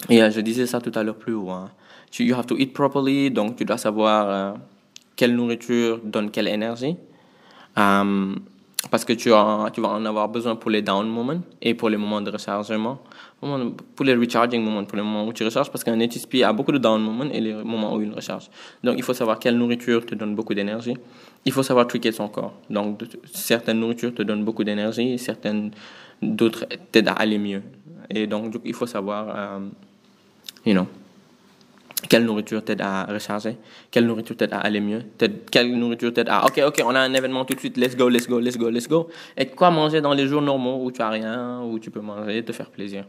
[0.08, 1.70] yeah, je disais ça tout à l'heure plus haut, hein.
[2.18, 4.58] you have to eat properly, donc tu dois savoir euh,
[5.14, 6.96] quelle nourriture donne quelle énergie.
[7.76, 8.40] Um,
[8.90, 11.90] parce que tu, as, tu vas en avoir besoin pour les down moments et pour
[11.90, 13.00] les moments de rechargement,
[13.40, 16.72] pour les recharging moments, pour les moments où tu recharges, parce qu'un HSP a beaucoup
[16.72, 18.48] de down moments et les moments où il recharge.
[18.82, 20.96] Donc il faut savoir quelle nourriture te donne beaucoup d'énergie
[21.46, 22.52] il faut savoir tricker son corps.
[22.68, 25.70] Donc, certaines nourritures te donnent beaucoup d'énergie, certaines
[26.20, 27.62] d'autres t'aident à aller mieux.
[28.10, 29.60] Et donc, il faut savoir, euh,
[30.66, 30.88] you know,
[32.08, 33.56] quelle nourriture t'aide à recharger,
[33.90, 35.02] quelle nourriture t'aide à aller mieux,
[35.50, 38.08] quelle nourriture t'aide à, ok, ok, on a un événement tout de suite, let's go,
[38.08, 39.08] let's go, let's go, let's go.
[39.36, 42.44] Et quoi manger dans les jours normaux où tu as rien, où tu peux manger,
[42.44, 43.04] te faire plaisir?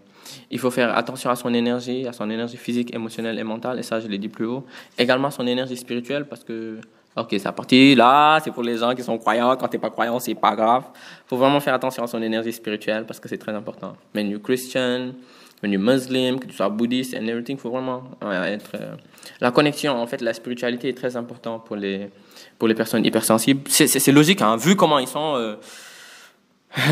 [0.50, 3.84] Il faut faire attention à son énergie, à son énergie physique, émotionnelle et mentale, et
[3.84, 4.66] ça, je l'ai dit plus haut.
[4.98, 6.80] Également son énergie spirituelle, parce que
[7.18, 7.96] Ok, c'est parti.
[7.96, 9.56] Là, c'est pour les gens qui sont croyants.
[9.56, 10.84] Quand tu n'es pas croyant, c'est pas grave.
[11.26, 13.96] Faut vraiment faire attention à son énergie spirituelle parce que c'est très important.
[14.14, 15.14] You're Christian,
[15.62, 18.72] when you're Muslim, que tu sois bouddhiste and everything, faut vraiment être.
[18.76, 18.96] Euh,
[19.42, 22.10] la connexion, en fait, la spiritualité est très importante pour les,
[22.58, 23.62] pour les personnes hypersensibles.
[23.70, 25.36] C'est logique, hein, vu comment ils sont.
[25.36, 25.56] Euh,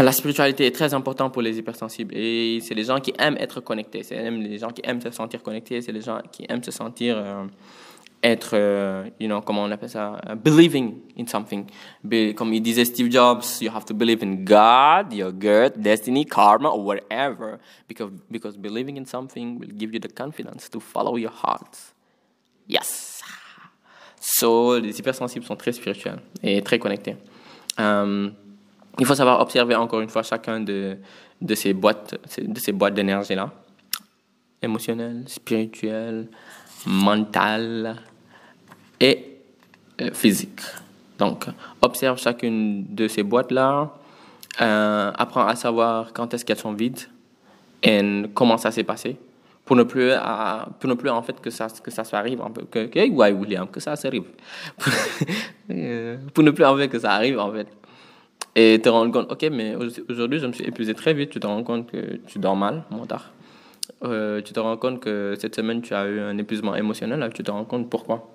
[0.01, 3.59] la spiritualité est très importante pour les hypersensibles et c'est les gens qui aiment être
[3.59, 6.71] connectés, c'est les gens qui aiment se sentir connectés, c'est les gens qui aiment se
[6.71, 7.43] sentir euh,
[8.25, 11.65] être, euh, you know, comment on appelle ça, uh, believing in something.
[12.35, 16.69] comme il disait Steve Jobs, you have to believe in God, your God, destiny, karma,
[16.69, 21.31] or whatever, because, because believing in something will give you the confidence to follow your
[21.31, 21.93] heart.
[22.67, 23.21] Yes!
[24.19, 27.15] So, les hypersensibles sont très spirituels et très connectés.
[27.77, 28.33] Um,
[28.97, 30.97] il faut savoir observer encore une fois chacun de,
[31.41, 33.51] de ces boîtes, de ces boîtes d'énergie-là.
[34.63, 36.27] Émotionnelle, spirituelle,
[36.87, 37.97] mentale,
[38.99, 39.37] et
[40.01, 40.61] euh, physique.
[41.17, 41.45] Donc,
[41.81, 43.91] observe chacune de ces boîtes-là,
[44.61, 47.01] euh, apprends à savoir quand est-ce qu'elles sont vides
[47.83, 49.17] et comment ça s'est passé
[49.65, 50.11] pour ne plus
[50.79, 52.39] pour ne plus en fait que ça que ça arrive
[52.69, 54.25] que, que William que ça s'arrive
[56.33, 57.67] pour ne plus en fait que ça arrive en fait
[58.55, 59.75] Et te rendre compte, ok, mais
[60.09, 61.29] aujourd'hui, je me suis épuisé très vite.
[61.29, 63.33] Tu te rends compte que tu dors mal, moins tard.
[64.03, 67.29] Euh, tu te rends compte que cette semaine, tu as eu un épuisement émotionnel.
[67.33, 68.34] tu te rends compte pourquoi.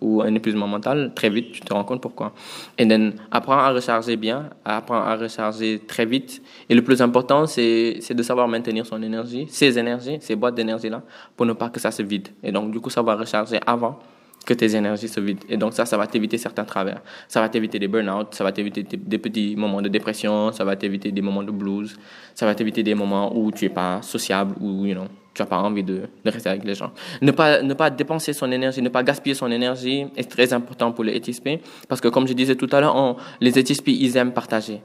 [0.00, 2.32] Ou un épuisement mental, très vite, tu te rends compte pourquoi.
[2.76, 6.40] Et then, apprends à recharger bien, apprends à recharger très vite.
[6.68, 11.02] Et le plus important, c'est de savoir maintenir son énergie, ses énergies, ses boîtes d'énergie-là,
[11.36, 12.28] pour ne pas que ça se vide.
[12.44, 13.98] Et donc, du coup, savoir recharger avant
[14.46, 15.44] que tes énergies se vident.
[15.48, 17.02] Et donc ça, ça va t'éviter certains travers.
[17.28, 20.74] Ça va t'éviter des burn-out, ça va t'éviter des petits moments de dépression, ça va
[20.74, 21.98] t'éviter des moments de blues,
[22.34, 25.04] ça va t'éviter des moments où tu n'es pas sociable, où you know,
[25.38, 26.90] tu n'as pas envie de, de, rester avec les gens.
[27.22, 30.90] Ne pas, ne pas dépenser son énergie, ne pas gaspiller son énergie est très important
[30.90, 34.32] pour les ETSP, parce que comme je disais tout à l'heure, les ETSP, ils aiment
[34.32, 34.80] partager.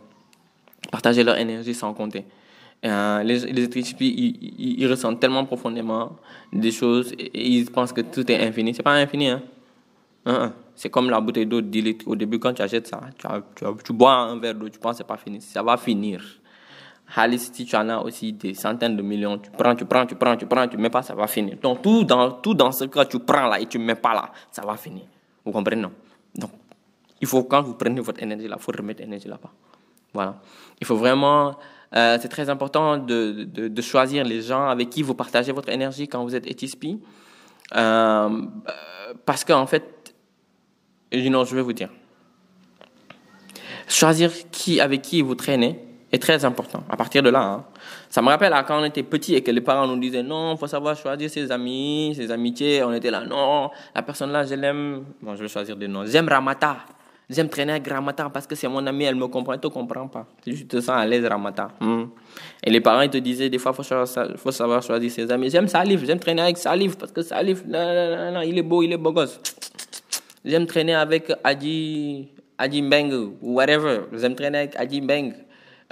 [0.91, 2.25] Partager leur énergie sans compter.
[2.85, 6.17] Euh, les, les ils, ils, ressentent tellement profondément
[6.51, 8.75] des choses et, ils pensent que tout est infini.
[8.75, 9.41] C'est pas infini, hein.
[10.75, 12.07] C'est comme la bouteille d'eau de 10 litres.
[12.07, 13.01] Au début, quand tu achètes ça,
[13.83, 15.41] tu bois un verre d'eau, tu penses que c'est pas fini.
[15.41, 16.21] Ça va finir.
[17.15, 20.15] Alice, si tu en as aussi des centaines de millions, tu prends, tu prends, tu
[20.15, 21.57] prends, tu prends, tu mets pas, ça va finir.
[21.61, 24.31] Donc, tout dans, tout dans ce cas, tu prends là et tu mets pas là,
[24.51, 25.03] ça va finir.
[25.45, 25.91] Vous comprenez, non?
[26.35, 26.51] Donc,
[27.21, 29.51] il faut, quand vous prenez votre énergie là, il faut remettre l'énergie là-bas.
[30.13, 30.39] Voilà.
[30.79, 31.55] Il faut vraiment
[31.95, 36.07] euh, c'est très important de, de, choisir les gens avec qui vous partagez votre énergie
[36.07, 36.97] quand vous êtes ETSP.
[37.75, 38.41] Euh,
[39.25, 40.15] parce qu'en fait,
[41.11, 41.89] know, je vais vous dire,
[43.87, 45.79] choisir qui, avec qui vous traînez
[46.13, 46.83] est très important.
[46.89, 47.65] À partir de là, hein.
[48.07, 50.67] ça me rappelle quand on était petit et que les parents nous disaient non, faut
[50.67, 52.83] savoir choisir ses amis, ses amitiés.
[52.83, 55.05] On était là, non, la personne là, je l'aime.
[55.21, 56.05] Bon, je vais choisir des noms.
[56.05, 56.77] J'aime Ramata.
[57.29, 60.07] J'aime traîner avec Ramata parce que c'est mon ami, elle me comprend, elle te comprend
[60.07, 60.27] pas.
[60.43, 61.69] Tu te sens à l'aise, Ramata.
[61.79, 62.03] Hmm.
[62.63, 65.49] Et les parents, ils te disaient, des fois, faut, faut, savoir choisir ses amis.
[65.49, 69.13] J'aime Salif, j'aime traîner avec Salif parce que Salif, il est beau, il est beau
[69.13, 69.39] gosse.
[70.45, 72.27] J'aime traîner avec Adi,
[72.59, 74.01] Adi Mbeng ou whatever.
[74.11, 75.33] J'aime traîner avec Adi Mbeng.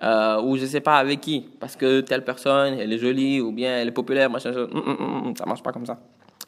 [0.04, 3.52] Euh, ou je sais pas avec qui, parce que telle personne, elle est jolie, ou
[3.52, 6.00] bien elle est populaire, machin, ça hmm, hmm, ça marche pas comme ça.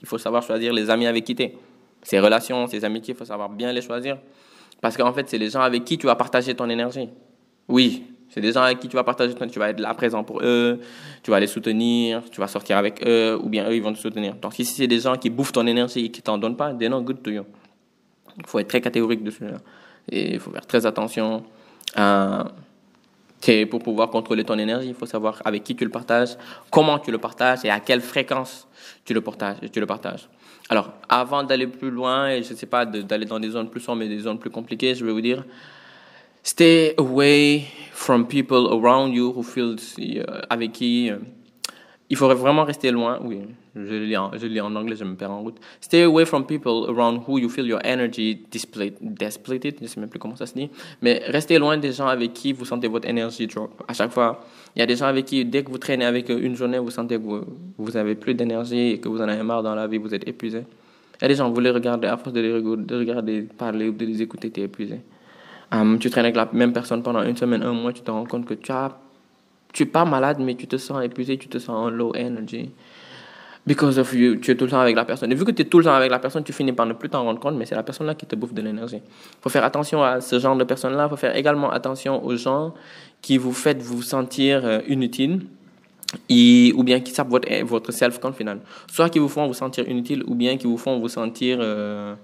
[0.01, 1.55] Il faut savoir choisir les amis avec qui tu es.
[2.01, 4.17] Ses relations, ses amitiés, il faut savoir bien les choisir.
[4.81, 7.09] Parce qu'en fait, c'est les gens avec qui tu vas partager ton énergie.
[7.67, 10.23] Oui, c'est des gens avec qui tu vas partager ton Tu vas être là présent
[10.23, 10.81] pour eux,
[11.21, 13.99] tu vas les soutenir, tu vas sortir avec eux, ou bien eux, ils vont te
[13.99, 14.33] soutenir.
[14.35, 16.89] Donc, si c'est des gens qui bouffent ton énergie et qui t'en donnent pas, they're
[16.89, 17.43] not good to you.
[18.35, 19.45] Il faut être très catégorique dessus.
[20.11, 21.43] Et il faut faire très attention.
[23.49, 26.37] Euh, pour pouvoir contrôler ton énergie, il faut savoir avec qui tu le partages,
[26.69, 28.67] comment tu le partages et à quelle fréquence
[29.05, 29.57] tu le partages.
[29.71, 30.29] Tu le partages.
[30.69, 33.81] Alors, avant d'aller plus loin, et je ne sais pas, d'aller dans des zones plus
[33.81, 35.43] sombres et des zones plus compliquées, je vais vous dire,
[36.41, 41.17] stay away from people around you who feel, euh, avec qui euh,
[42.13, 43.17] il faudrait vraiment rester loin.
[43.23, 43.39] Oui,
[43.75, 45.57] je lis en, lis en anglais, je me perds en route.
[45.81, 49.77] Stay away from people around who you feel your energy despleted.
[49.79, 50.69] Je ne sais même plus comment ça se dit.
[51.01, 53.83] Mais restez loin des gens avec qui vous sentez votre énergie drop.
[53.87, 54.45] À chaque fois,
[54.75, 56.77] il y a des gens avec qui, dès que vous traînez avec eux une journée,
[56.77, 57.41] vous sentez que vous,
[57.79, 60.27] vous avez plus d'énergie et que vous en avez marre dans la vie, vous êtes
[60.27, 60.59] épuisé.
[61.17, 63.93] Il y a des gens, vous les regardez, à force de les regarder, parler ou
[63.93, 65.01] de les écouter, tu es épuisé.
[65.71, 68.25] Um, tu traînes avec la même personne pendant une semaine, un mois, tu te rends
[68.25, 68.99] compte que tu as
[69.73, 72.71] tu es pas malade, mais tu te sens épuisé, tu te sens en low energy.
[73.65, 75.31] Because of you, tu es tout le temps avec la personne.
[75.31, 76.93] Et vu que tu es tout le temps avec la personne, tu finis par ne
[76.93, 78.97] plus t'en rendre compte, mais c'est la personne-là qui te bouffe de l'énergie.
[78.97, 81.05] Il faut faire attention à ce genre de personnes-là.
[81.05, 82.73] Il faut faire également attention aux gens
[83.21, 85.45] qui vous font vous sentir euh, inutile
[86.29, 88.59] ou bien qui sapent votre, votre self-confidence.
[88.91, 91.57] Soit qui vous font vous sentir inutile ou bien qui vous font vous sentir...
[91.61, 92.15] Euh,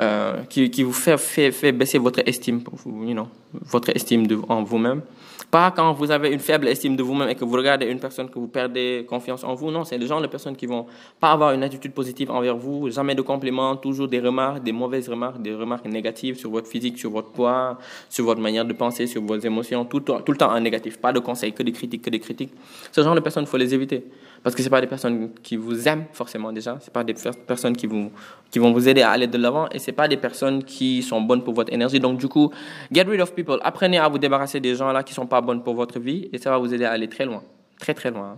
[0.00, 5.02] euh, qui, vous fait, baisser votre estime, you know, votre estime en vous-même.
[5.50, 8.28] Pas quand vous avez une faible estime de vous-même et que vous regardez une personne
[8.28, 9.70] que vous perdez confiance en vous.
[9.70, 10.84] Non, c'est le genre de personnes qui vont
[11.18, 15.08] pas avoir une attitude positive envers vous, jamais de compliments, toujours des remarques, des mauvaises
[15.08, 17.78] remarques, des remarques négatives sur votre physique, sur votre poids,
[18.10, 20.98] sur votre manière de penser, sur vos émotions, tout, tout le temps en négatif.
[20.98, 22.52] Pas de conseils, que des critiques, que des critiques.
[22.92, 24.04] Ce genre de personnes, il faut les éviter.
[24.42, 26.78] Parce que ce pas des personnes qui vous aiment forcément déjà.
[26.80, 27.14] Ce pas des
[27.46, 28.10] personnes qui, vous,
[28.50, 29.68] qui vont vous aider à aller de l'avant.
[29.70, 32.00] Et ce pas des personnes qui sont bonnes pour votre énergie.
[32.00, 32.50] Donc, du coup,
[32.92, 33.58] get rid of people.
[33.62, 36.28] Apprenez à vous débarrasser des gens là qui sont pas bonnes pour votre vie.
[36.32, 37.42] Et ça va vous aider à aller très loin.
[37.78, 38.36] Très, très loin.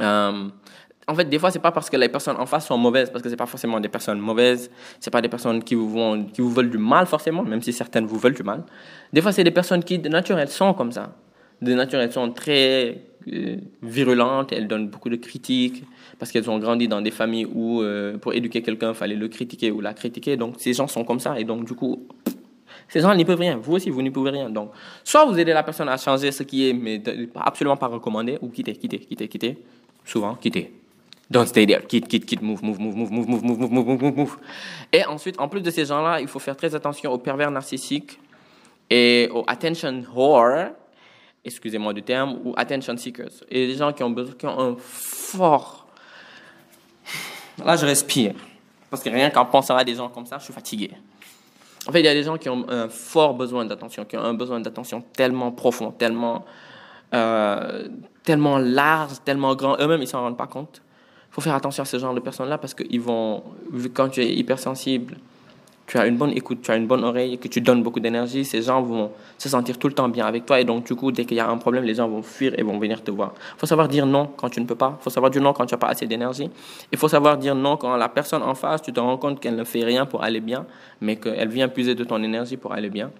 [0.00, 0.48] Euh,
[1.08, 3.22] en fait, des fois, c'est pas parce que les personnes en face sont mauvaises, parce
[3.22, 6.50] que c'est pas forcément des personnes mauvaises, c'est pas des personnes qui vous, qui vous
[6.50, 8.64] veulent du mal forcément, même si certaines vous veulent du mal.
[9.12, 11.12] Des fois, c'est des personnes qui, de nature, elles sont comme ça.
[11.62, 13.02] De nature, elles sont très
[13.32, 15.84] euh, virulentes, elles donnent beaucoup de critiques
[16.18, 19.28] parce qu'elles ont grandi dans des familles où euh, pour éduquer quelqu'un, il fallait le
[19.28, 20.36] critiquer ou la critiquer.
[20.36, 22.06] Donc ces gens sont comme ça et donc du coup,
[22.88, 23.56] ces gens n'y peuvent rien.
[23.56, 24.48] Vous aussi, vous n'y pouvez rien.
[24.50, 24.70] Donc,
[25.02, 27.02] soit vous aidez la personne à changer ce qui est, mais
[27.34, 29.58] absolument pas recommandé, ou quitter, quitter, quitter, quitter.
[30.04, 30.72] Souvent, quitter.
[31.28, 31.82] Don't stay there.
[31.86, 34.36] Quitte, quitte, quitte, move, move, move, move, move, move, move, move, move, move, move.
[34.92, 38.20] Et ensuite, en plus de ces gens-là, il faut faire très attention aux pervers narcissiques
[38.88, 40.68] et aux attention whore,
[41.46, 43.44] excusez-moi du terme, ou attention seekers.
[43.48, 45.86] Et les gens qui ont besoin, qui ont un fort.
[47.64, 48.34] Là, je respire.
[48.90, 50.90] Parce que rien qu'en pensant à des gens comme ça, je suis fatigué.
[51.88, 54.22] En fait, il y a des gens qui ont un fort besoin d'attention, qui ont
[54.22, 56.44] un besoin d'attention tellement profond, tellement,
[57.14, 57.88] euh,
[58.24, 59.80] tellement large, tellement grand.
[59.80, 60.82] Eux-mêmes, ils s'en rendent pas compte.
[61.30, 63.44] Il faut faire attention à ce genre de personnes-là parce que ils vont,
[63.94, 65.16] quand tu es hypersensible,
[65.86, 68.44] tu as une bonne écoute, tu as une bonne oreille que tu donnes beaucoup d'énergie,
[68.44, 70.60] ces gens vont se sentir tout le temps bien avec toi.
[70.60, 72.62] Et donc, du coup, dès qu'il y a un problème, les gens vont fuir et
[72.62, 73.34] vont venir te voir.
[73.56, 74.96] Il faut savoir dire non quand tu ne peux pas.
[75.00, 76.50] Il faut savoir dire non quand tu n'as pas assez d'énergie.
[76.90, 79.56] Il faut savoir dire non quand la personne en face, tu te rends compte qu'elle
[79.56, 80.66] ne fait rien pour aller bien,
[81.00, 83.10] mais qu'elle vient puiser de ton énergie pour aller bien.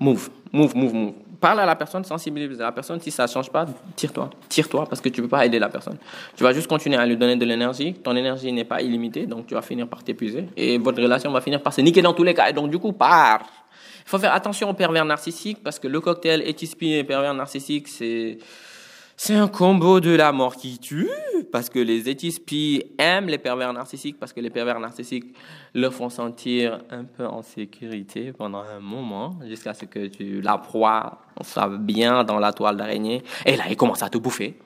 [0.00, 3.00] Move, move, move, move parle à la personne, sensibilise la personne.
[3.00, 3.66] Si ça ne change pas,
[3.96, 4.30] tire-toi.
[4.48, 5.96] Tire-toi parce que tu ne peux pas aider la personne.
[6.36, 7.94] Tu vas juste continuer à lui donner de l'énergie.
[7.94, 10.46] Ton énergie n'est pas illimitée, donc tu vas finir par t'épuiser.
[10.56, 12.48] Et votre relation va finir par se niquer dans tous les cas.
[12.48, 13.40] Et donc, du coup, pars.
[14.04, 17.88] Il faut faire attention aux pervers narcissiques parce que le cocktail HSP et pervers narcissique,
[17.88, 18.38] c'est
[19.22, 21.10] c'est un combo de la mort qui tue,
[21.52, 25.36] parce que les étispis aiment les pervers narcissiques, parce que les pervers narcissiques
[25.74, 30.56] leur font sentir un peu en sécurité pendant un moment, jusqu'à ce que tu, la
[30.56, 34.56] proie soit bien dans la toile d'araignée, et là, ils commencent à te bouffer.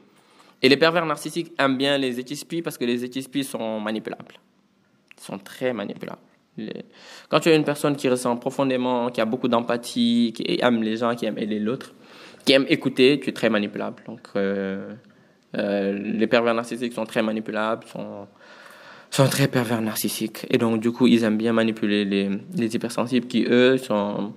[0.62, 4.36] Et les pervers narcissiques aiment bien les étispis, parce que les étispis sont manipulables.
[5.18, 6.22] Ils sont très manipulables.
[7.28, 10.96] Quand tu es une personne qui ressent profondément, qui a beaucoup d'empathie, qui aime les
[10.96, 11.92] gens, qui aime aider l'autre,
[12.44, 14.02] qui aime écouter, tu es très manipulable.
[14.06, 14.92] Donc, euh,
[15.56, 18.26] euh, les pervers narcissiques sont très manipulables, sont,
[19.10, 20.46] sont très pervers narcissiques.
[20.50, 24.32] Et donc, du coup, ils aiment bien manipuler les, les hypersensibles qui, eux, sont,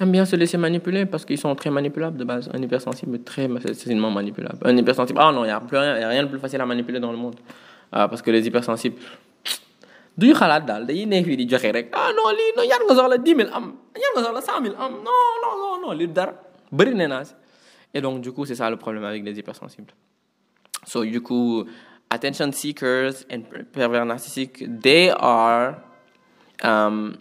[0.00, 2.50] aiment bien se laisser manipuler parce qu'ils sont très manipulables de base.
[2.54, 4.58] Un hypersensible est très facilement manipulable.
[4.64, 7.00] Un hypersensible, ah non, il n'y a, rien, a rien de plus facile à manipuler
[7.00, 7.36] dans le monde.
[7.90, 8.96] Ah, parce que les hypersensibles,
[10.18, 13.18] duñu xalaat daal dañuy nekk fii di joxe rek ah non lii non nga soxla
[13.18, 16.34] dix mille am nga soxla cent mille am non non non non lii dara
[17.94, 19.92] et donc, du coup, c'est ça le problème avec les hypersensibles.
[20.86, 21.64] So, du coup,
[22.10, 23.42] attention seekers and
[23.72, 25.76] pervers narcissiques, they are,
[26.62, 27.16] um,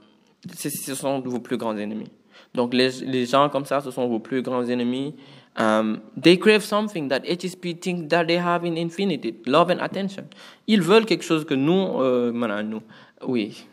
[0.54, 2.12] ce sont vos plus grands ennemis.
[2.54, 5.16] Donc, les, les gens comme ça, ce sont vos plus grands ennemis.
[5.60, 10.26] Um, they crave something that HSP think that they have in infinity, love and attention.
[10.68, 12.82] Ils veulent quelque chose que nous, euh, nous,
[13.26, 13.66] oui,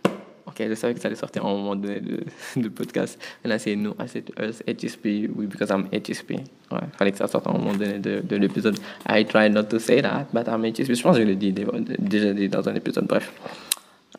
[0.54, 2.20] Ok, je savais que ça allait sortir à un moment donné de,
[2.56, 3.20] de podcast.
[3.44, 6.30] Et là, c'est nous, HSP, oui, because I'm HSP.
[6.70, 8.78] Ouais, fallait que ça sorte à un moment donné de, de l'épisode.
[9.08, 10.94] I try not to say that, but I'm HSP.
[10.94, 13.32] Je pense que je l'ai dit déjà dit dans un épisode, bref.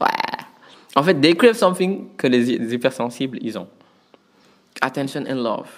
[0.01, 0.07] Ouais.
[0.97, 3.67] En fait, they crave something que les, hypersensibles, ils ont.
[4.81, 5.69] Attention and love.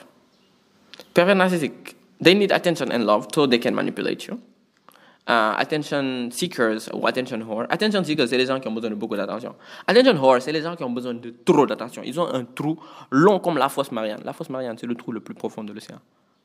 [1.13, 4.39] Pervers narcissique, they need attention and love so they can manipulate you.
[5.29, 7.65] Uh, attention seekers ou attention whore.
[7.69, 9.55] Attention seekers, c'est les gens qui ont besoin de beaucoup d'attention.
[9.85, 12.01] Attention whore, c'est les gens qui ont besoin de trop d'attention.
[12.05, 12.79] Ils ont un trou
[13.11, 14.21] long comme la fosse Marianne.
[14.23, 15.99] La fosse Marianne, c'est le trou le plus profond de l'océan.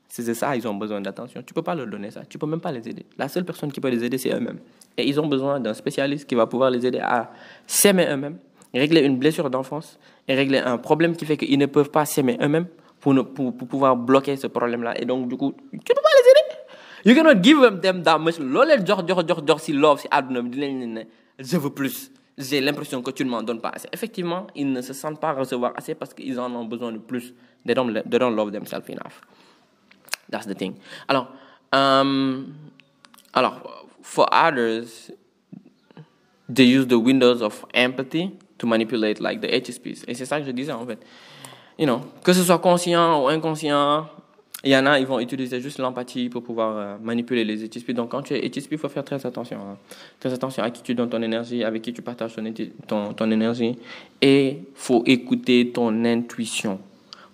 [0.09, 1.43] C'est ça, ils ont besoin d'attention.
[1.47, 2.22] Tu peux pas leur donner ça.
[2.28, 3.07] Tu peux même pas les aider.
[3.16, 4.59] La seule personne qui peut les aider, c'est eux-mêmes.
[4.99, 7.30] Et ils ont besoin d'un spécialiste qui va pouvoir les aider à
[7.68, 8.39] s'aimer eux-mêmes,
[8.74, 12.37] régler une blessure d'enfance et régler un problème qui fait qu'ils ne peuvent pas s'aimer
[12.43, 12.66] eux-mêmes
[12.99, 15.01] pour, pour, pour pouvoir bloquer ce problème-là.
[15.01, 16.41] Et donc, du coup, tu peux pas les aider.
[17.05, 18.38] You cannot give them that much.
[18.38, 20.42] loo leen jox jox jox jox si love si àdduna
[21.38, 22.11] je veux plus.
[22.38, 23.88] J'ai l'impression que tu ne m'en donnes pas assez.
[23.92, 27.34] Effectivement, ils ne se sentent pas recevoir assez parce qu'ils en ont besoin de plus.
[27.66, 29.20] They don't, they don't love themselves enough.
[30.30, 30.74] That's the thing.
[31.09, 31.28] Alors,
[31.72, 32.55] um,
[33.34, 35.11] alors, for others,
[36.48, 40.05] they use the windows of empathy to manipulate like the HSPs.
[40.09, 40.98] Et c'est ça que je disais en fait.
[41.78, 44.07] You know, que ce soit conscient ou inconscient,
[44.64, 47.90] il y en a, ils vont utiliser juste l'empathie pour pouvoir euh, manipuler les HSP.
[47.90, 49.58] Donc, quand tu es HSP, il faut faire très attention.
[49.58, 49.76] Hein.
[50.20, 52.36] Très attention à qui tu donnes ton énergie, avec qui tu partages
[52.86, 53.76] ton, énergie.
[54.20, 56.78] Et il faut écouter ton intuition.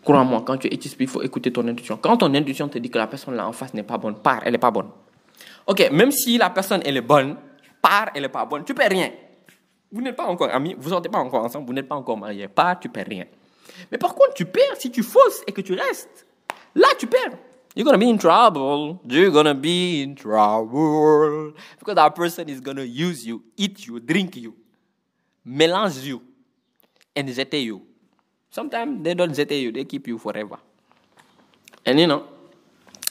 [0.02, 1.98] Crois-moi, quand tu es HSP, il faut écouter ton intuition.
[2.00, 4.40] Quand ton intuition te dit que la personne là en face n'est pas bonne, pars,
[4.44, 4.88] elle n'est pas bonne.
[5.66, 7.36] Ok, même si la personne elle est bonne,
[7.82, 9.10] pars, elle n'est pas bonne, tu perds rien.
[9.92, 12.48] Vous n'êtes pas encore amis, vous n'êtes pas encore ensemble, vous n'êtes pas encore mariés.
[12.48, 13.26] Pars, tu perds rien.
[13.92, 16.26] Mais par contre, tu perds si tu fausses et que tu restes.
[16.78, 17.36] Là, tu perds.
[17.74, 19.00] You're gonna be in trouble.
[19.08, 21.52] You're gonna be in trouble.
[21.78, 24.54] Because that person is gonna use you, eat you, drink you,
[25.46, 26.22] mélange you,
[27.16, 27.82] and jeter you.
[28.50, 30.56] Sometimes they don't jeter you, they keep you forever.
[31.84, 32.24] And you know,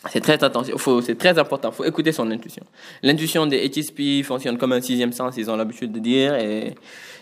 [0.10, 2.64] c'est très attention, c'est très important, il faut écouter son intuition.
[3.04, 6.76] L'intuition des HSP fonctionne comme un sixième sens, ils ont l'habitude de dire, et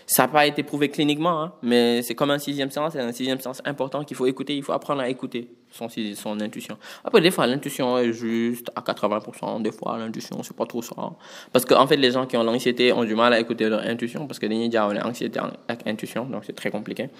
[0.08, 3.10] Ça n'a pas été prouvé cliniquement, hein, mais c'est comme un sixième sens, c'est un
[3.10, 6.76] sixième sens important qu'il faut écouter, il faut apprendre à écouter son, intuition.
[7.04, 10.94] Après, des fois, l'intuition est juste à 80%, des fois, l'intuition, c'est pas trop ça.
[11.52, 13.80] Parce qu'en en fait, les gens qui ont l'anxiété ont du mal à écouter leur
[13.80, 17.10] intuition, parce que les gens ont l'anxiété avec intuition, donc c'est très compliqué.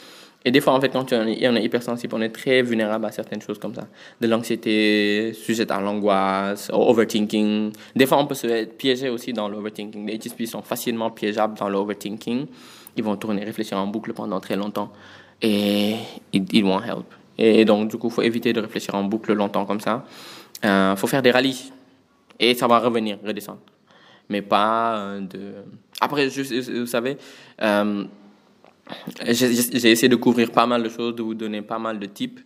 [0.45, 3.43] Et des fois, en fait, quand on est, hypersensible, on est très vulnérable à certaines
[3.43, 3.89] choses comme ça.
[4.21, 7.73] De l'anxiété, sujette à l'angoisse, au overthinking.
[7.97, 10.07] Des fois, on peut se piéger aussi dans l'overthinking.
[10.07, 12.47] Les HSP sont facilement piégeables dans l'overthinking.
[12.97, 14.93] Ils vont tourner, réfléchir en boucle pendant très longtemps.
[15.43, 15.97] Et
[16.33, 17.16] ils vont help.
[17.39, 20.05] Et donc, du coup, il faut éviter de réfléchir en boucle longtemps comme ça.
[20.63, 21.73] Il euh, faut faire des rallyes.
[22.39, 23.61] Et ça va revenir, redescendre.
[24.29, 25.53] Mais pas euh, de...
[26.01, 27.17] Après, vous savez...
[27.63, 28.05] Euh,
[29.29, 32.39] j'ai essayé de couvrir pas mal de choses, de vous donner pas mal de types.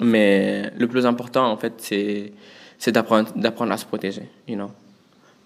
[0.00, 2.32] Mais le plus important, en fait, c'est,
[2.90, 4.70] d'apprendre, à se protéger, you know.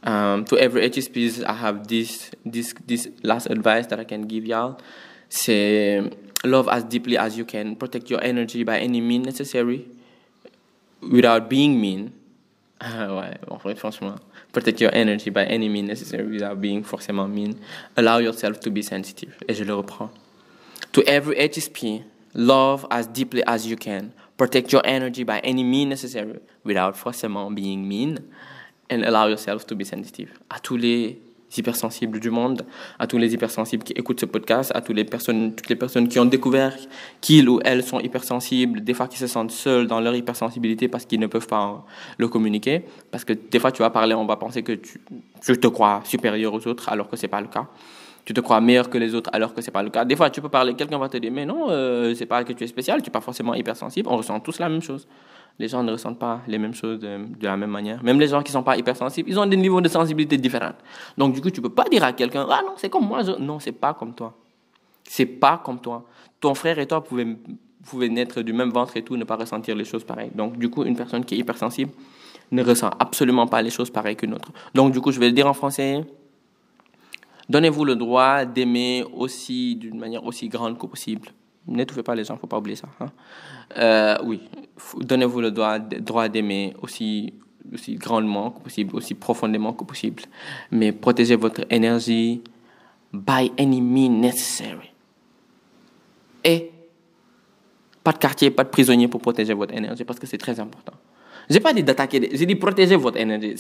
[0.05, 4.77] To every HSPs, I have this, this, this last advice that I can give y'all.
[5.29, 6.03] C'est
[6.45, 7.77] love as deeply as you can.
[7.77, 9.87] Protect your energy by any means necessary
[11.01, 12.13] without being mean.
[12.83, 14.17] ouais, en fait, franchement.
[14.53, 17.59] Protect your energy by any means necessary without being forcément mean.
[17.97, 19.35] Allow yourself to be sensitive.
[19.49, 20.11] Et je le reprends.
[20.93, 22.03] To every HSP,
[22.35, 24.13] love as deeply as you can.
[24.37, 28.19] Protect your energy by any means necessary without forcément being mean.
[28.91, 30.31] And allow yourself to be sensitive.
[30.51, 31.19] À tous les
[31.59, 32.63] hypersensibles du monde,
[32.99, 36.09] à tous les hypersensibles qui écoutent ce podcast, à toutes les personnes, toutes les personnes
[36.09, 36.75] qui ont découvert
[37.21, 41.05] qu'ils ou elles sont hypersensibles, des fois qui se sentent seuls dans leur hypersensibilité parce
[41.05, 41.85] qu'ils ne peuvent pas
[42.19, 45.01] le communiquer, parce que des fois tu vas parler, on va penser que tu,
[45.41, 47.67] te crois supérieur aux autres alors que c'est pas le cas.
[48.25, 50.05] Tu te crois meilleur que les autres alors que c'est pas le cas.
[50.05, 52.53] Des fois tu peux parler, quelqu'un va te dire mais non, euh, c'est pas que
[52.53, 55.07] tu es spécial, tu n'es pas forcément hypersensible, on ressent tous la même chose
[55.59, 58.03] les gens ne ressentent pas les mêmes choses de, la même manière.
[58.03, 60.73] Même les gens qui ne sont pas hypersensibles, ils ont des niveaux de sensibilité différents.
[61.17, 63.23] Donc, du coup, tu ne peux pas dire à quelqu'un, ah non, c'est comme moi.
[63.23, 63.33] Je...
[63.33, 64.35] Non, c'est pas comme toi.
[65.05, 66.05] C'est pas comme toi.
[66.41, 69.85] Ton frère et toi pouvez naître du même ventre et tout, ne pas ressentir les
[69.85, 70.31] choses pareilles.
[70.35, 71.93] Donc, du coup, une personne qui est hypersensible
[72.51, 74.51] ne ressent absolument pas les choses pareilles qu'une autre.
[74.75, 76.05] Donc, du coup, je vais le dire en français.
[77.49, 81.29] Donnez-vous le droit d'aimer aussi d'une manière aussi grande que possible.
[81.67, 82.89] N'étouffez pas les gens, faut pas oublier ça.
[83.01, 83.07] Hein.
[83.79, 84.41] Euh, oui,
[85.01, 87.33] donnez-vous le droit, droit d'aimer aussi,
[87.73, 90.23] aussi grandement que possible, aussi profondément que possible.
[90.71, 92.43] Mais protégez votre énergie
[93.13, 94.93] by any means necessary.
[96.45, 96.71] Et
[98.03, 100.95] pas de quartier, pas de prisonnier pour protéger votre énergie parce que c'est très important.
[101.51, 103.55] J'ai pas dit d'attaquer, j'ai dit protéger votre énergie.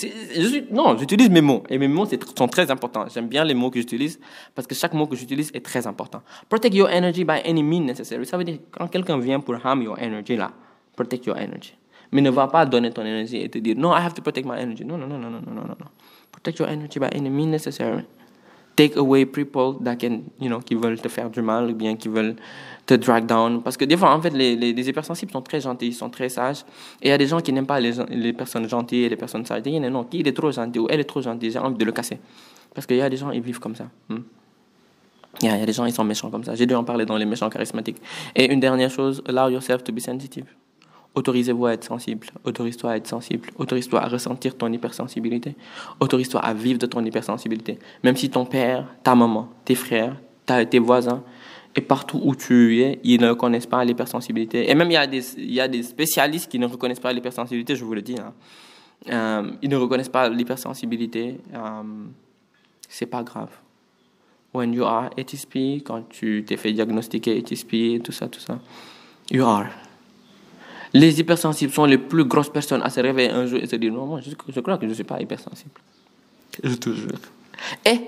[0.70, 1.62] Non, j'utilise mes mots.
[1.68, 3.06] Et mes mots sont très importants.
[3.12, 4.20] J'aime bien les mots que j'utilise
[4.54, 6.22] parce que chaque mot que j'utilise est très important.
[6.48, 8.24] Protect your energy by any means necessary.
[8.24, 10.52] Ça veut dire quand quelqu'un vient pour harm your energy, là,
[10.96, 11.74] protect your energy.
[12.10, 14.46] Mais ne va pas donner ton énergie et te dire, no, I have to protect
[14.46, 14.84] my energy.
[14.84, 15.88] Non, non, non, non, non, non, non, non.
[16.30, 18.04] Protect your energy by any means necessary
[18.76, 21.96] take away people that can, you know, qui veulent te faire du mal ou bien
[21.96, 22.36] qui veulent
[22.86, 23.62] te drag down.
[23.62, 26.28] Parce que des fois, en fait, les, les, hypersensibles sont très gentils, ils sont très
[26.28, 26.64] sages.
[27.00, 29.16] Et il y a des gens qui n'aiment pas les, les personnes gentilles et les
[29.16, 29.62] personnes sages.
[29.66, 31.84] Il y non, qui est trop gentil ou elle est trop gentille, j'ai envie de
[31.84, 32.18] le casser.
[32.74, 33.84] Parce qu'il y a des gens, ils vivent comme ça.
[34.08, 34.20] Hmm.
[35.42, 36.54] A, il y a des gens, ils sont méchants comme ça.
[36.54, 37.98] J'ai dû en parler dans les méchants charismatiques.
[38.34, 40.46] Et une dernière chose, allow yourself to be sensitive.
[41.14, 42.26] Autorisez-vous à être sensible.
[42.44, 43.50] Autorise-toi à être sensible.
[43.58, 45.54] Autorise-toi à ressentir ton hypersensibilité.
[46.00, 47.78] Autorise-toi à vivre de ton hypersensibilité.
[48.02, 51.22] Même si ton père, ta maman, tes frères, tes voisins,
[51.74, 54.70] et partout où tu es, ils ne reconnaissent pas l'hypersensibilité.
[54.70, 57.12] Et même il y, a des, il y a des spécialistes qui ne reconnaissent pas
[57.12, 58.16] l'hypersensibilité, je vous le dis.
[58.18, 58.32] Hein.
[59.10, 61.38] Euh, ils ne reconnaissent pas l'hypersensibilité.
[61.54, 61.82] Euh,
[62.88, 63.50] c'est pas grave.
[64.52, 68.58] When you are HSP, quand tu t'es fait diagnostiquer HSP, tout ça, tout ça,
[69.30, 69.66] you are.
[70.94, 73.92] Les hypersensibles sont les plus grosses personnes à se réveiller un jour et se dire
[73.92, 75.70] non, moi, je, crois que je ne suis pas hypersensible.
[76.62, 77.18] Je te jure.
[77.84, 77.98] Et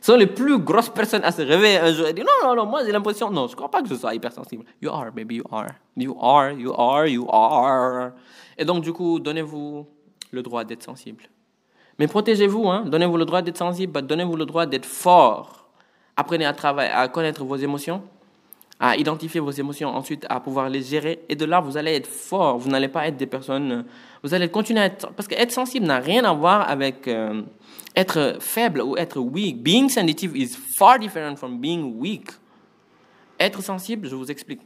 [0.00, 2.66] sont les plus grosses personnes à se réveiller un jour et dire non, non, non,
[2.68, 4.64] moi j'ai l'impression, non, je ne crois pas que je sois hypersensible.
[4.80, 5.68] You are, baby, you are.
[5.96, 8.10] You are, you are, you are.
[8.58, 9.86] Et donc, du coup, donnez-vous
[10.32, 11.24] le droit d'être sensible.
[11.98, 12.84] Mais protégez-vous, hein.
[12.86, 15.68] donnez-vous le droit d'être sensible, donnez-vous le droit d'être fort.
[16.16, 18.02] Apprenez à travailler, à connaître vos émotions
[18.80, 21.20] à identifier vos émotions, ensuite à pouvoir les gérer.
[21.28, 22.58] Et de là, vous allez être fort.
[22.58, 23.84] Vous n'allez pas être des personnes.
[24.22, 25.12] Vous allez continuer à être.
[25.12, 27.42] Parce qu'être sensible n'a rien à voir avec euh,
[27.94, 29.62] être faible ou être weak.
[29.62, 32.30] Being sensitive is far different from being weak.
[33.38, 34.60] Être sensible, je vous explique.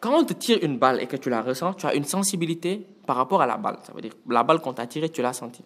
[0.00, 2.86] Quand on te tire une balle et que tu la ressens, tu as une sensibilité
[3.06, 3.78] par rapport à la balle.
[3.82, 5.64] Ça veut dire la balle qu'on t'a tirée, tu l'as sentie.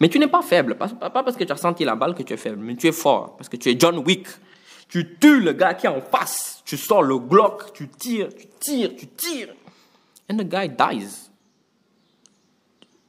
[0.00, 0.76] Mais tu n'es pas faible.
[0.76, 2.86] Pas, pas parce que tu as senti la balle que tu es faible, mais tu
[2.86, 3.36] es fort.
[3.36, 4.26] Parce que tu es John Wick.
[4.88, 6.62] Tu tues le gars qui est en face.
[6.64, 9.54] Tu sors le Glock, tu tires, tu tires, tu tires.
[10.30, 11.30] And the guy dies.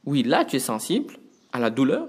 [0.04, 1.14] Oui, là, tu es sensible
[1.52, 2.08] à la douleur,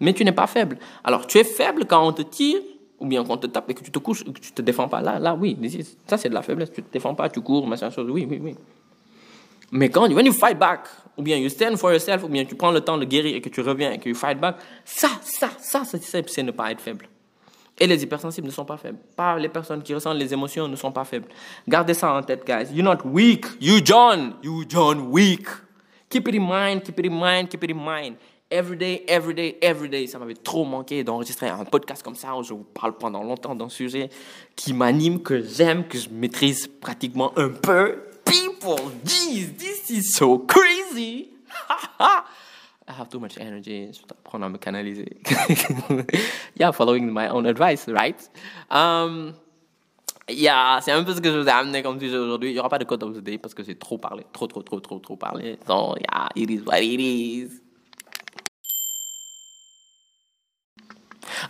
[0.00, 0.78] Mais tu n'es pas faible.
[1.04, 2.60] Alors, tu es faible quand on te tire,
[2.98, 4.88] ou bien quand on te tape et que tu te couches, que tu te défends
[4.88, 5.00] pas.
[5.00, 5.56] Là, là, oui,
[6.06, 6.70] ça c'est de la faiblesse.
[6.70, 8.10] Tu te défends pas, tu cours, machin chose.
[8.10, 8.54] Oui, oui, oui.
[9.72, 10.86] Mais quand when you fight back,
[11.16, 13.40] ou bien you stand for yourself, ou bien tu prends le temps de guérir et
[13.40, 16.80] que tu reviens et que tu fight back, ça, ça, ça, c'est ne pas être
[16.80, 17.08] faible.
[17.78, 18.98] Et les hypersensibles ne sont pas faibles.
[19.14, 21.28] Pas les personnes qui ressentent les émotions ne sont pas faibles.
[21.68, 22.72] Gardez ça en tête, guys.
[22.72, 23.44] You're not weak.
[23.60, 24.34] You John.
[24.42, 25.46] You John weak.
[26.08, 28.16] Keep it in mind, keep it in mind, keep it in mind.
[28.48, 30.06] Every day, every day, every day.
[30.06, 33.54] Ça m'avait trop manqué d'enregistrer un podcast comme ça où je vous parle pendant longtemps
[33.54, 34.08] d'un sujet
[34.54, 38.04] qui m'anime, que j'aime, que je maîtrise pratiquement un peu.
[38.24, 41.30] People, this is so crazy.
[42.88, 43.90] I have too much energy.
[43.92, 44.00] Je
[44.36, 45.08] à me canaliser.
[46.56, 48.28] yeah, following my own advice, right?
[48.70, 49.34] Um,
[50.28, 52.50] yeah, c'est un peu ce que je vous ai amené comme sujet aujourd'hui.
[52.50, 54.24] Il n'y aura pas de code of the day parce que j'ai trop parlé.
[54.32, 55.58] Trop, trop, trop, trop, trop parlé.
[55.66, 57.60] So, yeah, it is what it is.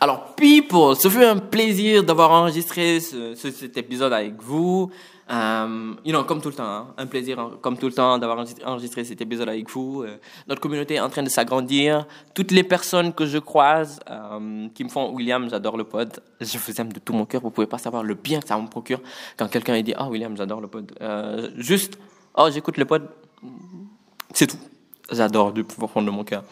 [0.01, 4.91] Alors, people, ce fut un plaisir d'avoir enregistré ce, cet épisode avec vous.
[5.29, 8.47] Um, you comme tout le temps, hein, un plaisir, hein, comme tout le temps, d'avoir
[8.65, 10.05] enregistré cet épisode avec vous.
[10.05, 12.07] Euh, notre communauté est en train de s'agrandir.
[12.33, 16.21] Toutes les personnes que je croise um, qui me font William, j'adore le pod.
[16.41, 17.41] Je vous aime de tout mon cœur.
[17.41, 19.01] Vous pouvez pas savoir le bien que ça me procure
[19.37, 20.93] quand quelqu'un dit Ah, William, j'adore le pod.
[21.01, 21.99] Euh, juste,
[22.37, 23.09] oh, j'écoute le pod.
[24.33, 24.59] C'est tout.
[25.11, 26.45] J'adore du fond de mon cœur.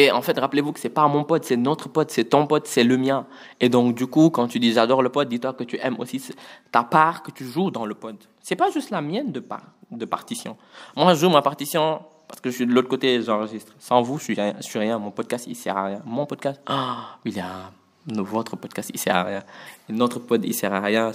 [0.00, 2.68] Et en fait, rappelez-vous que c'est pas mon pote, c'est notre pote, c'est ton pote,
[2.68, 3.26] c'est le mien.
[3.60, 6.22] Et donc, du coup, quand tu dis j'adore le pote, dis-toi que tu aimes aussi
[6.70, 8.28] ta part que tu joues dans le pote.
[8.40, 10.56] C'est pas juste la mienne de, part, de partition.
[10.96, 13.72] Moi, je joue ma partition parce que je suis de l'autre côté, j'enregistre.
[13.80, 14.98] Sans vous, je suis rien, suis rien.
[14.98, 16.02] Mon podcast, il sert à rien.
[16.04, 17.72] Mon podcast, ah, il y a
[18.06, 19.42] votre podcast, il sert à rien.
[19.88, 21.10] notre pote, il sert à rien,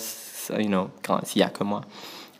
[0.58, 0.90] you know,
[1.24, 1.82] s'il y a que moi.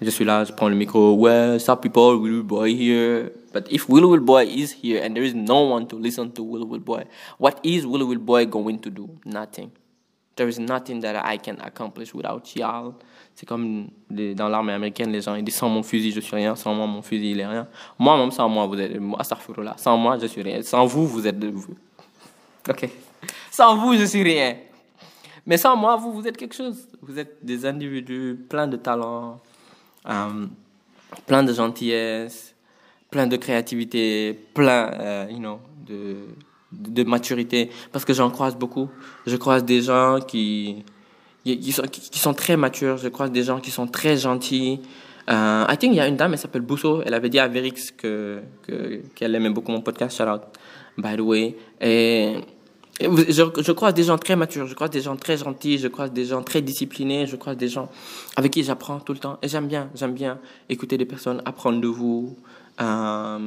[0.02, 1.14] Je suis là, je prends le micro.
[1.16, 3.32] Well, some people, Will Boy here?
[3.54, 6.44] But if Will Will Boy is here and there is no one to listen to
[6.44, 7.06] Will Will Boy,
[7.38, 9.10] what is Will Will Boy going to do?
[9.24, 9.72] Nothing.
[10.36, 12.96] There is nothing that I can accomplish without y'all.
[13.36, 16.56] C'est comme dans l'armée américaine, les gens ils disent sans mon fusil je suis rien,
[16.56, 17.68] sans moi mon fusil il est rien.
[18.00, 18.92] Moi même sans moi vous êtes,
[19.58, 19.76] là.
[19.78, 20.62] Sans moi je suis rien.
[20.64, 21.76] Sans vous vous êtes, vous.
[22.68, 22.90] ok.
[23.52, 24.58] Sans vous je suis rien.
[25.46, 26.88] Mais sans moi vous vous êtes quelque chose.
[27.02, 29.40] Vous êtes des individus pleins de talents
[30.10, 30.48] euh,
[31.26, 32.53] plein de gentillesse,
[33.14, 36.16] plein de créativité, plein, euh, you know, de,
[36.72, 37.70] de maturité.
[37.92, 38.90] Parce que j'en croise beaucoup.
[39.28, 40.84] Je croise des gens qui,
[41.46, 42.98] qui, sont, qui sont très matures.
[42.98, 44.80] Je croise des gens qui sont très gentils.
[45.30, 47.04] Euh, I think il y a une dame, elle s'appelle Bousso.
[47.06, 48.42] Elle avait dit à Verix que
[49.16, 50.18] qu'elle aimait beaucoup mon podcast.
[50.18, 50.42] Shout out,
[50.98, 51.56] by the way.
[51.80, 52.38] Et
[53.00, 56.12] je, je croise des gens très matures, je croise des gens très gentils, je croise
[56.12, 57.90] des gens très disciplinés, je croise des gens
[58.36, 59.38] avec qui j'apprends tout le temps.
[59.44, 62.36] Et j'aime bien, j'aime bien écouter des personnes, apprendre de vous.
[62.82, 63.40] Euh,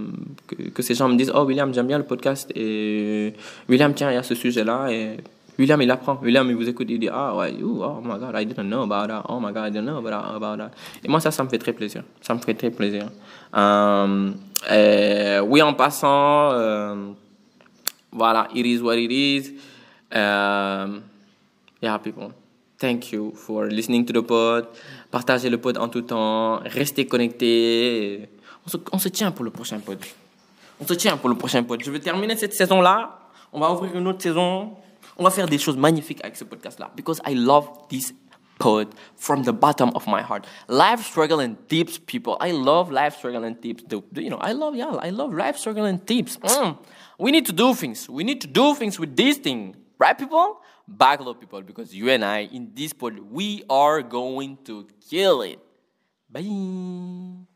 [0.74, 2.50] que, ces gens me disent Oh, William, j'aime bien le podcast.
[2.54, 3.34] Et
[3.68, 4.88] William, tiens, il y a ce sujet-là.
[4.90, 5.16] Et
[5.58, 6.18] William, il apprend.
[6.22, 9.08] William, il vous écoute, il dit Ah, ouais, oh my God, I didn't know about
[9.08, 9.24] that.
[9.28, 10.70] Oh my God, I didn't know about that.
[11.02, 12.02] Et moi, ça, ça me fait très plaisir.
[12.20, 13.08] Ça me fait très plaisir.
[13.56, 16.52] Euh, oui, en passant.
[16.52, 16.94] Euh,
[18.12, 19.52] voilà, it is what it is.
[20.12, 21.02] Um,
[21.82, 22.32] yeah, people.
[22.78, 24.68] Thank you for listening to the pod.
[25.10, 26.60] Partagez le pod en tout temps.
[26.64, 28.28] Restez connectés.
[28.92, 29.98] On se, tient pour le prochain pod.
[30.80, 31.82] On se tient pour le prochain pod.
[31.82, 33.18] Je vais terminer cette saison-là.
[33.52, 34.76] On va ouvrir une autre saison.
[35.16, 36.90] On va faire des choses magnifiques avec ce podcast-là.
[36.96, 38.12] Because I love this
[38.58, 40.46] pod from the bottom of my heart.
[40.68, 42.36] Life struggle and tips, people.
[42.40, 43.84] I love life struggle and tips.
[43.88, 46.36] The, you know, I love yeah, I love life struggle and tips.
[46.38, 46.78] Mm.
[47.18, 48.08] We need to do things.
[48.08, 50.60] We need to do things with this thing, right, people?
[50.88, 55.58] Backlog people, because you and I in this pod, we are going to kill it.
[56.30, 57.55] Bye.